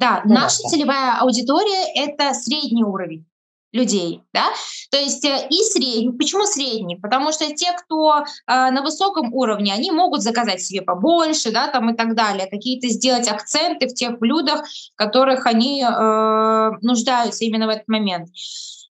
Да, 0.00 0.22
ну, 0.24 0.34
наша 0.34 0.62
да. 0.62 0.68
целевая 0.70 1.18
аудитория— 1.20 1.92
это 1.94 2.32
средний 2.32 2.84
уровень 2.84 3.26
людей, 3.72 4.22
да, 4.32 4.46
то 4.90 4.96
есть 4.96 5.24
э, 5.24 5.46
и 5.48 5.56
средний. 5.62 6.10
Почему 6.18 6.44
средний? 6.44 6.96
Потому 6.96 7.30
что 7.32 7.46
те, 7.54 7.72
кто 7.72 8.16
э, 8.16 8.22
на 8.46 8.82
высоком 8.82 9.32
уровне, 9.34 9.72
они 9.74 9.92
могут 9.92 10.22
заказать 10.22 10.62
себе 10.62 10.80
побольше, 10.82 11.52
да, 11.52 11.68
там 11.68 11.90
и 11.90 11.96
так 11.96 12.16
далее, 12.16 12.48
какие-то 12.50 12.88
сделать 12.88 13.28
акценты 13.28 13.88
в 13.88 13.94
тех 13.94 14.18
блюдах, 14.18 14.64
в 14.66 14.96
которых 14.96 15.46
они 15.46 15.84
э, 15.84 16.70
нуждаются 16.80 17.44
именно 17.44 17.66
в 17.66 17.70
этот 17.70 17.86
момент. 17.86 18.30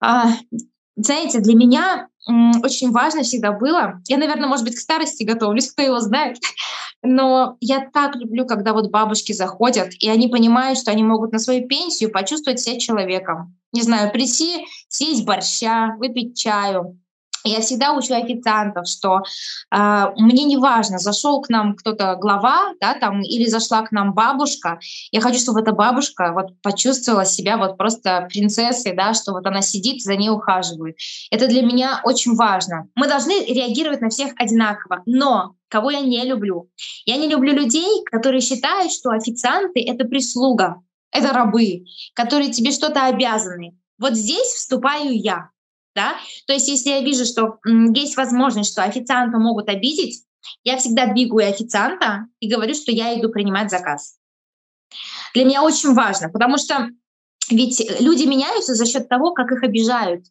А, 0.01 0.27
знаете, 0.97 1.39
для 1.39 1.55
меня 1.55 2.09
очень 2.27 2.91
важно 2.91 3.23
всегда 3.23 3.53
было, 3.53 4.01
я, 4.09 4.17
наверное, 4.17 4.49
может 4.49 4.65
быть, 4.65 4.75
к 4.75 4.81
старости 4.81 5.23
готовлюсь, 5.23 5.71
кто 5.71 5.83
его 5.83 6.01
знает, 6.01 6.39
но 7.03 7.57
я 7.61 7.89
так 7.93 8.17
люблю, 8.17 8.47
когда 8.47 8.73
вот 8.73 8.91
бабушки 8.91 9.33
заходят, 9.33 9.91
и 10.01 10.09
они 10.09 10.29
понимают, 10.29 10.79
что 10.79 10.91
они 10.91 11.05
могут 11.05 11.33
на 11.33 11.39
свою 11.39 11.67
пенсию 11.69 12.11
почувствовать 12.11 12.61
себя 12.61 12.79
человеком. 12.79 13.57
Не 13.73 13.83
знаю, 13.83 14.11
прийти, 14.11 14.67
съесть 14.89 15.25
борща, 15.25 15.95
выпить 15.99 16.39
чаю, 16.39 16.99
я 17.45 17.61
всегда 17.61 17.93
учу 17.93 18.15
официантов, 18.15 18.89
что 18.89 19.23
э, 19.75 20.07
мне 20.17 20.45
не 20.45 20.57
важно, 20.57 20.99
зашел 20.99 21.41
к 21.41 21.49
нам 21.49 21.77
кто-то 21.77 22.17
глава, 22.17 22.75
да, 22.81 22.95
там, 22.95 23.23
или 23.23 23.47
зашла 23.47 23.83
к 23.83 23.93
нам 23.93 24.15
бабушка. 24.15 24.79
Я 25.11 25.21
хочу, 25.21 25.39
чтобы 25.39 25.61
эта 25.61 25.73
бабушка 25.73 26.33
вот 26.33 26.61
почувствовала 26.63 27.25
себя 27.25 27.57
вот 27.57 27.77
просто 27.77 28.27
принцессой, 28.31 28.95
да, 28.95 29.15
что 29.15 29.33
вот 29.33 29.47
она 29.47 29.63
сидит, 29.63 30.03
за 30.03 30.17
ней 30.17 30.31
ухаживают. 30.31 30.97
Это 31.31 31.49
для 31.49 31.63
меня 31.63 32.01
очень 32.05 32.35
важно. 32.35 32.89
Мы 32.95 33.09
должны 33.09 33.45
реагировать 33.45 34.01
на 34.01 34.09
всех 34.09 34.33
одинаково, 34.37 35.03
но 35.07 35.55
кого 35.69 35.91
я 35.91 36.01
не 36.01 36.25
люблю? 36.25 36.71
Я 37.05 37.17
не 37.17 37.29
люблю 37.29 37.53
людей, 37.53 38.05
которые 38.05 38.41
считают, 38.41 38.93
что 38.93 39.11
официанты— 39.11 39.85
это 39.87 40.05
прислуга, 40.05 40.83
это 41.13 41.33
рабы, 41.33 41.85
которые 42.15 42.51
тебе 42.51 42.73
что-то 42.73 43.07
обязаны. 43.07 43.77
Вот 43.99 44.15
здесь 44.15 44.49
вступаю 44.49 45.19
я. 45.19 45.51
Да? 45.97 46.15
То 46.47 46.53
есть 46.53 46.69
если 46.69 46.91
я 46.91 47.01
вижу, 47.01 47.25
что 47.25 47.59
есть 47.65 48.19
возможность, 48.19 48.71
что 48.71 48.85
официанта 48.85 49.39
могут 49.39 49.71
обидеть, 49.71 50.25
я 50.63 50.77
всегда 50.77 51.07
бегаю 51.07 51.49
официанта 51.49 52.27
и 52.39 52.53
говорю, 52.53 52.75
что 52.75 52.93
я 52.93 53.19
иду 53.19 53.31
принимать 53.31 53.71
заказ. 53.71 54.19
Для 55.35 55.47
меня 55.47 55.63
очень 55.63 55.95
важно, 55.95 56.29
потому 56.29 56.59
что 56.59 56.91
ведь 57.51 57.83
люди 57.99 58.25
меняются 58.25 58.75
за 58.75 58.85
счет 58.85 59.09
того, 59.09 59.33
как 59.33 59.51
их 59.53 59.63
обижают. 59.63 60.27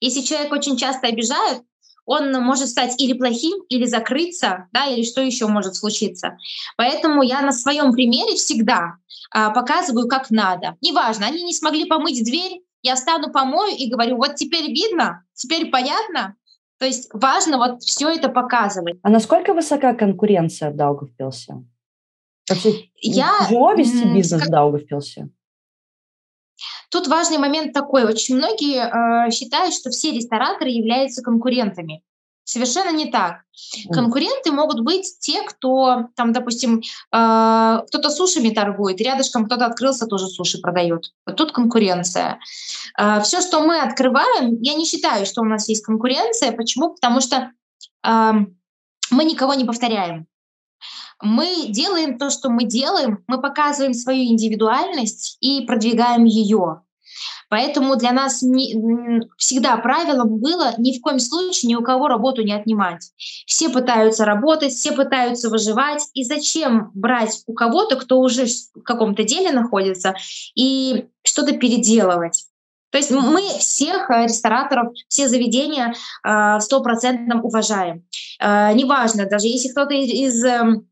Если 0.00 0.22
человек 0.22 0.52
очень 0.52 0.76
часто 0.76 1.06
обижают, 1.06 1.62
он 2.04 2.32
может 2.42 2.68
стать 2.68 3.00
или 3.00 3.12
плохим, 3.12 3.62
или 3.68 3.84
закрыться, 3.84 4.66
да, 4.72 4.86
или 4.86 5.04
что 5.04 5.20
еще 5.20 5.46
может 5.46 5.76
случиться. 5.76 6.38
Поэтому 6.76 7.22
я 7.22 7.42
на 7.42 7.52
своем 7.52 7.92
примере 7.92 8.34
всегда 8.34 8.94
а, 9.30 9.50
показываю, 9.50 10.08
как 10.08 10.30
надо. 10.30 10.76
Неважно, 10.80 11.26
они 11.26 11.44
не 11.44 11.52
смогли 11.54 11.84
помыть 11.84 12.24
дверь, 12.24 12.62
я 12.82 12.94
встану 12.94 13.32
помою 13.32 13.74
и 13.76 13.90
говорю, 13.90 14.16
вот 14.16 14.36
теперь 14.36 14.66
видно, 14.66 15.24
теперь 15.34 15.70
понятно. 15.70 16.36
То 16.78 16.86
есть 16.86 17.10
важно 17.12 17.58
вот 17.58 17.82
все 17.82 18.08
это 18.08 18.28
показывать. 18.28 18.98
А 19.02 19.10
насколько 19.10 19.52
высока 19.52 19.94
конкуренция 19.94 20.70
в 20.70 20.76
Даугавпилсе? 20.76 21.64
Вообще, 22.48 22.90
я, 23.00 23.32
тяжело 23.46 23.72
вести 23.74 24.04
бизнес 24.14 24.40
как... 24.40 24.48
в 24.48 24.52
Даугавпилсе? 24.52 25.28
Тут 26.90 27.08
важный 27.08 27.38
момент 27.38 27.72
такой. 27.72 28.04
Очень 28.04 28.36
многие 28.36 28.78
э, 28.78 29.30
считают, 29.30 29.74
что 29.74 29.90
все 29.90 30.12
рестораторы 30.12 30.70
являются 30.70 31.22
конкурентами. 31.22 32.02
Совершенно 32.48 32.90
не 32.96 33.10
так. 33.10 33.42
Конкуренты 33.92 34.52
могут 34.52 34.80
быть 34.80 35.18
те, 35.20 35.42
кто, 35.42 36.08
там, 36.16 36.32
допустим, 36.32 36.78
э, 36.78 36.82
кто-то 37.88 38.08
сушами 38.08 38.48
торгует, 38.48 39.02
рядышком 39.02 39.44
кто-то 39.44 39.66
открылся, 39.66 40.06
тоже 40.06 40.28
суши 40.28 40.58
продает. 40.58 41.12
Вот 41.26 41.36
тут 41.36 41.52
конкуренция. 41.52 42.40
Э, 42.98 43.20
все, 43.20 43.42
что 43.42 43.60
мы 43.60 43.78
открываем, 43.78 44.62
я 44.62 44.72
не 44.72 44.86
считаю, 44.86 45.26
что 45.26 45.42
у 45.42 45.44
нас 45.44 45.68
есть 45.68 45.84
конкуренция. 45.84 46.52
Почему? 46.52 46.94
Потому 46.94 47.20
что 47.20 47.50
э, 48.02 48.32
мы 49.10 49.24
никого 49.24 49.52
не 49.52 49.66
повторяем. 49.66 50.26
Мы 51.20 51.66
делаем 51.68 52.16
то, 52.16 52.30
что 52.30 52.48
мы 52.48 52.64
делаем, 52.64 53.24
мы 53.26 53.42
показываем 53.42 53.92
свою 53.92 54.24
индивидуальность 54.24 55.36
и 55.42 55.66
продвигаем 55.66 56.24
ее. 56.24 56.80
Поэтому 57.48 57.96
для 57.96 58.12
нас 58.12 58.42
не, 58.42 58.74
всегда 59.36 59.76
правилом 59.78 60.38
было 60.38 60.74
ни 60.78 60.98
в 60.98 61.02
коем 61.02 61.18
случае 61.18 61.70
ни 61.70 61.74
у 61.74 61.82
кого 61.82 62.08
работу 62.08 62.42
не 62.42 62.52
отнимать. 62.52 63.10
Все 63.46 63.68
пытаются 63.68 64.24
работать, 64.24 64.72
все 64.72 64.92
пытаются 64.92 65.48
выживать. 65.48 66.02
И 66.14 66.24
зачем 66.24 66.90
брать 66.94 67.42
у 67.46 67.54
кого-то, 67.54 67.96
кто 67.96 68.20
уже 68.20 68.46
в 68.46 68.82
каком-то 68.82 69.24
деле 69.24 69.52
находится, 69.52 70.14
и 70.54 71.06
что-то 71.22 71.52
переделывать? 71.56 72.46
То 72.90 72.98
есть 72.98 73.10
мы 73.10 73.42
всех 73.58 74.10
э, 74.10 74.24
рестораторов, 74.24 74.92
все 75.08 75.28
заведения 75.28 75.94
э, 76.24 76.60
стопроцентно 76.60 77.40
уважаем. 77.42 78.04
Э, 78.40 78.72
неважно, 78.72 79.26
даже 79.26 79.46
если 79.46 79.68
кто-то 79.68 79.92
из 79.94 80.42
эм, 80.42 80.88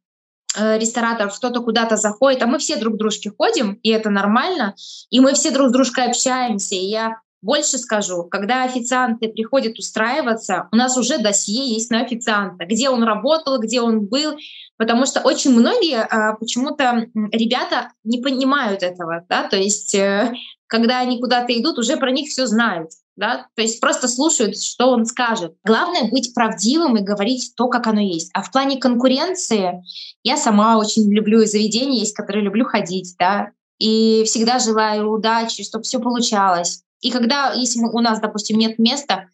рестораторов, 0.56 1.36
кто-то 1.36 1.60
куда-то 1.60 1.96
заходит, 1.96 2.42
а 2.42 2.46
мы 2.46 2.58
все 2.58 2.76
друг 2.76 2.94
к 2.94 2.98
дружке 2.98 3.30
ходим, 3.36 3.74
и 3.82 3.90
это 3.90 4.10
нормально, 4.10 4.74
и 5.10 5.20
мы 5.20 5.34
все 5.34 5.50
друг 5.50 5.68
с 5.68 5.72
дружкой 5.72 6.06
общаемся. 6.06 6.74
И 6.74 6.86
я 6.86 7.20
больше 7.42 7.78
скажу, 7.78 8.24
когда 8.24 8.64
официанты 8.64 9.28
приходят 9.28 9.78
устраиваться, 9.78 10.68
у 10.72 10.76
нас 10.76 10.96
уже 10.96 11.18
досье 11.18 11.64
есть 11.66 11.90
на 11.90 12.00
официанта, 12.00 12.64
где 12.64 12.90
он 12.90 13.04
работал, 13.04 13.60
где 13.60 13.80
он 13.80 14.06
был, 14.06 14.36
потому 14.76 15.06
что 15.06 15.20
очень 15.20 15.52
многие 15.52 16.00
а, 16.00 16.34
почему-то 16.34 17.06
ребята 17.32 17.92
не 18.04 18.20
понимают 18.20 18.82
этого, 18.82 19.24
да, 19.28 19.48
то 19.48 19.56
есть 19.56 19.94
э, 19.94 20.32
когда 20.66 20.98
они 20.98 21.20
куда-то 21.20 21.56
идут, 21.58 21.78
уже 21.78 21.96
про 21.96 22.10
них 22.10 22.28
все 22.28 22.46
знают 22.46 22.90
да, 23.16 23.46
то 23.54 23.62
есть 23.62 23.80
просто 23.80 24.08
слушают, 24.08 24.60
что 24.60 24.90
он 24.90 25.06
скажет. 25.06 25.54
Главное 25.64 26.10
быть 26.10 26.34
правдивым 26.34 26.96
и 26.96 27.02
говорить 27.02 27.52
то, 27.56 27.68
как 27.68 27.86
оно 27.86 28.00
есть. 28.00 28.30
А 28.34 28.42
в 28.42 28.52
плане 28.52 28.78
конкуренции 28.78 29.82
я 30.22 30.36
сама 30.36 30.78
очень 30.78 31.10
люблю 31.12 31.44
заведения 31.46 32.00
есть, 32.00 32.14
которые 32.14 32.44
люблю 32.44 32.64
ходить, 32.66 33.14
да, 33.18 33.50
и 33.78 34.24
всегда 34.24 34.58
желаю 34.58 35.10
удачи, 35.10 35.64
чтобы 35.64 35.84
все 35.84 35.98
получалось. 35.98 36.82
И 37.00 37.10
когда, 37.10 37.52
если 37.52 37.80
у 37.80 38.00
нас, 38.00 38.20
допустим, 38.20 38.58
нет 38.58 38.78
места, 38.78 39.28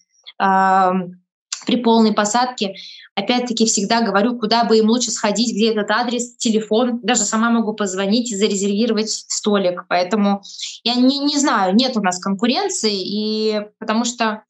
при 1.67 1.77
полной 1.77 2.13
посадке, 2.13 2.75
опять-таки 3.15 3.67
всегда 3.67 4.03
говорю, 4.03 4.39
куда 4.39 4.65
бы 4.65 4.79
им 4.79 4.89
лучше 4.89 5.11
сходить, 5.11 5.55
где 5.55 5.73
этот 5.73 5.91
адрес, 5.91 6.37
телефон. 6.37 7.01
Даже 7.03 7.25
сама 7.25 7.51
могу 7.51 7.75
позвонить 7.75 8.33
и 8.33 8.37
зарезервировать 8.37 9.11
столик. 9.11 9.85
Поэтому 9.89 10.43
я 10.85 10.95
не, 10.95 11.19
не 11.19 11.39
знаю, 11.39 11.75
нет 11.75 11.97
у 11.97 12.01
нас 12.03 12.19
конкуренции, 12.19 12.95
и 12.95 13.61
потому 13.79 14.05
что 14.05 14.45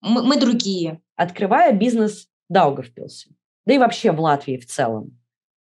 мы, 0.00 0.22
мы 0.22 0.36
другие. 0.38 1.00
Открывая 1.16 1.72
бизнес 1.72 2.28
Даугавпилсе, 2.48 3.30
да 3.66 3.74
и 3.74 3.78
вообще 3.78 4.12
в 4.12 4.20
Латвии 4.20 4.58
в 4.58 4.66
целом, 4.66 5.18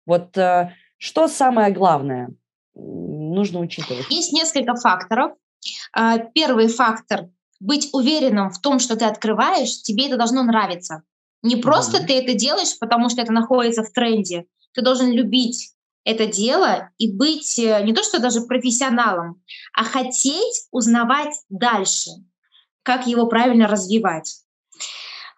вот 0.07 0.37
э, 0.37 0.73
что 0.99 1.29
самое 1.29 1.73
главное 1.73 2.31
нужно 2.75 3.61
учитывать? 3.61 4.07
Есть 4.11 4.33
несколько 4.33 4.75
факторов. 4.75 5.33
Э, 5.97 6.19
первый 6.35 6.69
фактор 6.69 7.29
быть 7.61 7.89
уверенным 7.93 8.51
в 8.51 8.61
том, 8.61 8.79
что 8.79 8.97
ты 8.97 9.05
открываешь, 9.05 9.83
тебе 9.83 10.07
это 10.07 10.17
должно 10.17 10.43
нравиться. 10.43 11.03
Не 11.43 11.57
просто 11.57 11.99
mm-hmm. 11.99 12.07
ты 12.07 12.13
это 12.15 12.35
делаешь, 12.35 12.79
потому 12.79 13.09
что 13.09 13.23
это 13.23 13.33
находится 13.33 13.83
в 13.83 13.93
тренде. 13.93 14.47
Ты 14.75 14.83
должен 14.83 15.11
любить 15.13 15.73
это 16.05 16.27
дело 16.27 16.91
и 16.97 17.13
быть 17.13 17.59
э, 17.59 17.83
не 17.85 17.93
то 17.93 18.03
что 18.03 18.19
даже 18.19 18.41
профессионалом, 18.41 19.43
а 19.75 19.85
хотеть 19.85 20.67
узнавать 20.71 21.35
дальше, 21.51 22.11
как 22.83 23.07
его 23.07 23.27
правильно 23.27 23.67
развивать. 23.67 24.43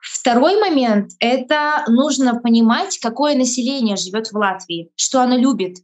Второй 0.01 0.61
момент— 0.61 1.13
это 1.19 1.85
нужно 1.89 2.39
понимать, 2.41 2.99
какое 3.01 3.35
население 3.35 3.97
живет 3.97 4.29
в 4.29 4.37
Латвии, 4.37 4.93
что 4.95 5.21
оно 5.21 5.37
любит, 5.37 5.79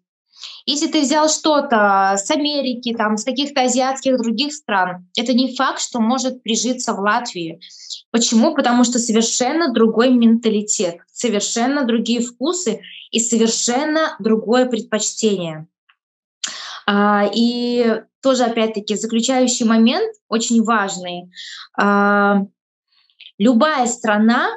если 0.67 0.89
ты 0.89 1.01
взял 1.03 1.29
что-то 1.29 2.15
с 2.17 2.29
Америки, 2.31 2.93
там, 2.93 3.17
с 3.17 3.25
каких-то 3.25 3.63
азиатских 3.63 4.19
других 4.19 4.53
стран, 4.53 5.09
это 5.17 5.33
не 5.33 5.55
факт, 5.55 5.81
что 5.81 6.01
может 6.01 6.43
прижиться 6.43 6.93
в 6.93 6.99
Латвии. 6.99 7.61
Почему? 8.11 8.55
Потому 8.55 8.83
что 8.83 8.99
совершенно 8.99 9.73
другой 9.73 10.11
менталитет, 10.11 10.99
совершенно 11.13 11.85
другие 11.85 12.21
вкусы 12.21 12.81
и 13.13 13.21
совершенно 13.21 14.17
другое 14.19 14.67
предпочтение. 14.67 15.69
А, 16.87 17.31
и 17.33 18.03
тоже, 18.21 18.45
опять-таки, 18.45 18.97
заключающий 18.97 19.67
момент 19.67 20.17
очень 20.29 20.65
важный. 20.65 21.31
А, 21.79 22.43
любая 23.39 23.87
страна, 23.87 24.49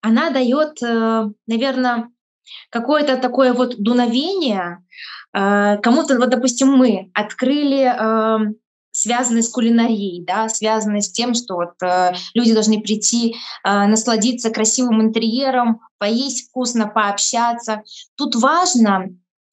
она 0.00 0.30
дает, 0.30 0.82
э, 0.82 1.28
наверное, 1.46 2.08
какое-то 2.70 3.16
такое 3.16 3.52
вот 3.52 3.76
дуновение. 3.78 4.84
А, 5.40 5.76
кому-то, 5.76 6.18
вот, 6.18 6.30
допустим, 6.30 6.72
мы 6.72 7.12
открыли 7.14 7.84
эм, 7.84 8.56
связанные 8.90 9.44
с 9.44 9.48
кулинарией, 9.48 10.24
да, 10.24 10.48
связанные 10.48 11.00
с 11.00 11.12
тем, 11.12 11.34
что 11.34 11.54
вот, 11.54 11.80
э, 11.80 12.14
люди 12.34 12.52
должны 12.52 12.80
прийти, 12.80 13.36
э, 13.62 13.86
насладиться 13.86 14.50
красивым 14.50 15.00
интерьером, 15.00 15.80
поесть 15.98 16.48
вкусно, 16.48 16.88
пообщаться. 16.88 17.82
Тут 18.16 18.34
важно 18.34 19.10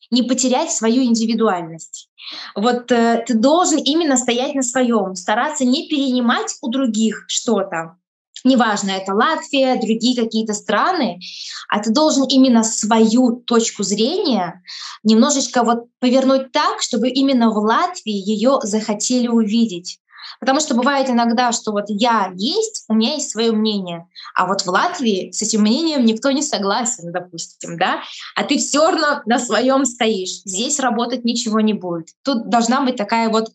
не 0.10 0.24
потерять 0.24 0.72
свою 0.72 1.04
индивидуальность. 1.04 2.10
Вот 2.56 2.92
э, 2.92 3.24
ты 3.28 3.36
должен 3.36 3.78
именно 3.78 4.18
стоять 4.18 4.56
на 4.56 4.64
своем, 4.64 5.14
стараться 5.14 5.66
не 5.66 5.88
перенимать 5.88 6.56
у 6.64 6.70
других 6.70 7.26
что-то. 7.28 7.98
Неважно, 8.46 8.92
это 8.92 9.16
Латвия, 9.16 9.76
другие 9.76 10.16
какие-то 10.16 10.54
страны, 10.54 11.20
а 11.68 11.82
ты 11.82 11.92
должен 11.92 12.26
именно 12.26 12.64
свою 12.64 13.38
точку 13.38 13.82
зрения 13.82 14.62
немножечко 15.02 15.64
вот 15.64 15.86
повернуть 16.00 16.52
так, 16.52 16.80
чтобы 16.84 17.10
именно 17.10 17.50
в 17.50 17.58
Латвии 17.58 18.14
ее 18.14 18.60
захотели 18.62 19.28
увидеть. 19.28 20.00
Потому 20.40 20.60
что 20.60 20.76
бывает 20.76 21.10
иногда, 21.10 21.52
что 21.52 21.72
вот 21.72 21.86
я 21.88 22.32
есть, 22.36 22.86
у 22.88 22.94
меня 22.94 23.14
есть 23.16 23.32
свое 23.32 23.52
мнение, 23.52 24.08
а 24.36 24.46
вот 24.46 24.62
в 24.62 24.68
Латвии 24.68 25.32
с 25.32 25.42
этим 25.42 25.62
мнением 25.62 26.06
никто 26.06 26.30
не 26.30 26.44
согласен, 26.44 27.12
допустим, 27.12 27.80
да, 27.80 28.04
а 28.36 28.44
ты 28.44 28.60
все 28.60 28.92
равно 28.92 29.24
на 29.26 29.40
своем 29.40 29.86
стоишь. 29.86 30.42
Здесь 30.46 30.80
работать 30.80 31.26
ничего 31.26 31.62
не 31.62 31.74
будет. 31.74 32.10
Тут 32.24 32.48
должна 32.50 32.82
быть 32.82 32.96
такая 32.96 33.30
вот 33.30 33.50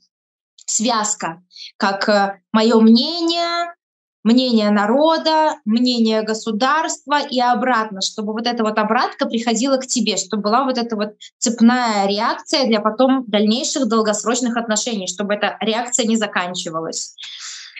связка, 0.66 1.42
как 1.76 2.08
э, 2.08 2.40
мое 2.52 2.80
мнение, 2.80 3.74
мнение 4.22 4.70
народа, 4.70 5.56
мнение 5.64 6.22
государства 6.22 7.18
и 7.20 7.40
обратно, 7.40 8.00
чтобы 8.00 8.32
вот 8.32 8.46
эта 8.46 8.62
вот 8.62 8.78
обратка 8.78 9.26
приходила 9.26 9.76
к 9.76 9.86
тебе, 9.86 10.16
чтобы 10.16 10.42
была 10.42 10.64
вот 10.64 10.78
эта 10.78 10.96
вот 10.96 11.14
цепная 11.38 12.06
реакция 12.06 12.66
для 12.66 12.80
потом 12.80 13.24
дальнейших 13.26 13.88
долгосрочных 13.88 14.56
отношений, 14.56 15.06
чтобы 15.06 15.34
эта 15.34 15.56
реакция 15.60 16.06
не 16.06 16.16
заканчивалась. 16.16 17.14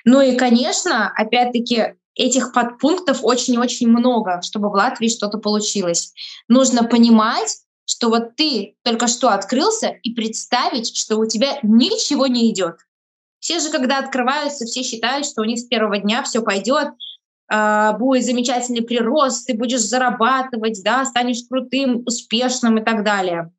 Ну 0.05 0.20
и, 0.20 0.36
конечно, 0.36 1.12
опять-таки, 1.14 1.95
этих 2.14 2.53
подпунктов 2.53 3.20
очень-очень 3.22 3.88
много, 3.88 4.41
чтобы 4.43 4.68
в 4.70 4.74
Латвии 4.74 5.09
что-то 5.09 5.38
получилось. 5.38 6.12
Нужно 6.49 6.84
понимать, 6.84 7.59
что 7.86 8.09
вот 8.09 8.36
ты 8.36 8.76
только 8.82 9.09
что 9.09 9.30
открылся 9.30 9.88
и 10.03 10.14
представить, 10.14 10.97
что 10.97 11.16
у 11.16 11.26
тебя 11.26 11.59
ничего 11.62 12.26
не 12.26 12.51
идет. 12.51 12.76
Все 13.41 13.59
же, 13.59 13.70
когда 13.70 13.99
открываются, 13.99 14.66
все 14.66 14.82
считают, 14.82 15.26
что 15.26 15.43
у 15.43 15.45
них 15.45 15.59
с 15.59 15.64
первого 15.64 15.99
дня 15.99 16.22
все 16.22 16.43
пойдет, 16.43 16.88
а, 17.49 17.95
будет 17.95 18.24
замечательный 18.24 18.82
прирост, 18.82 19.47
ты 19.47 19.55
будешь 19.55 19.80
зарабатывать, 19.80 20.82
да, 20.84 21.05
станешь 21.05 21.43
крутым, 21.49 22.05
успешным 22.07 22.78
и 22.78 22.84
так 22.84 23.03
далее. 23.03 23.51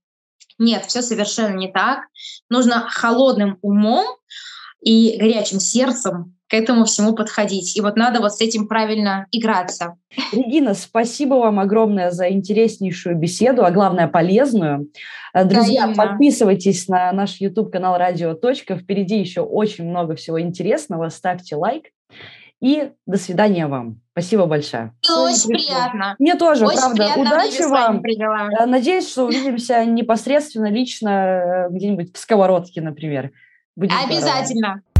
Нет, 0.58 0.86
все 0.86 1.02
совершенно 1.02 1.56
не 1.56 1.72
так. 1.72 2.06
Нужно 2.50 2.88
холодным 2.90 3.58
умом 3.62 4.06
и 4.82 5.18
горячим 5.18 5.60
сердцем 5.60 6.38
к 6.52 6.54
этому 6.54 6.84
всему 6.84 7.14
подходить. 7.14 7.78
И 7.78 7.82
вот 7.82 7.96
надо 7.96 8.20
вот 8.20 8.34
с 8.34 8.42
этим 8.42 8.68
правильно 8.68 9.26
играться. 9.32 9.96
Регина, 10.34 10.74
спасибо 10.74 11.36
вам 11.36 11.62
огромное 11.62 12.12
за 12.12 12.30
интереснейшую 12.30 13.16
беседу, 13.16 13.64
а 13.64 13.72
главное 13.72 14.10
полезную. 14.10 14.92
Э, 15.34 15.46
друзья, 15.46 15.88
да, 15.88 15.94
подписывайтесь 15.94 16.90
на 16.90 17.10
наш 17.14 17.40
YouTube-канал 17.40 17.98
«Радио. 17.98 18.34
Точка». 18.34 18.76
Впереди 18.76 19.18
еще 19.18 19.40
очень 19.40 19.86
много 19.86 20.16
всего 20.16 20.42
интересного. 20.42 21.08
Ставьте 21.08 21.56
лайк. 21.56 21.86
И 22.62 22.92
до 23.06 23.18
свидания 23.18 23.68
вам. 23.68 24.02
Спасибо 24.12 24.46
большое. 24.46 24.92
Очень 25.10 25.52
приятно. 25.52 26.16
Мне 26.20 26.36
тоже, 26.36 26.66
Очень 26.66 26.80
правда. 26.98 27.14
Удачи 27.16 27.62
вам. 27.62 28.02
Э, 28.04 28.66
надеюсь, 28.66 29.10
что 29.10 29.24
увидимся 29.24 29.86
непосредственно, 29.86 30.70
лично, 30.70 31.10
э, 31.10 31.70
где-нибудь 31.70 32.14
в 32.14 32.20
сковородке, 32.20 32.82
например. 32.82 33.32
Будет 33.78 33.94
Обязательно. 34.04 34.68
Здорово. 34.68 34.91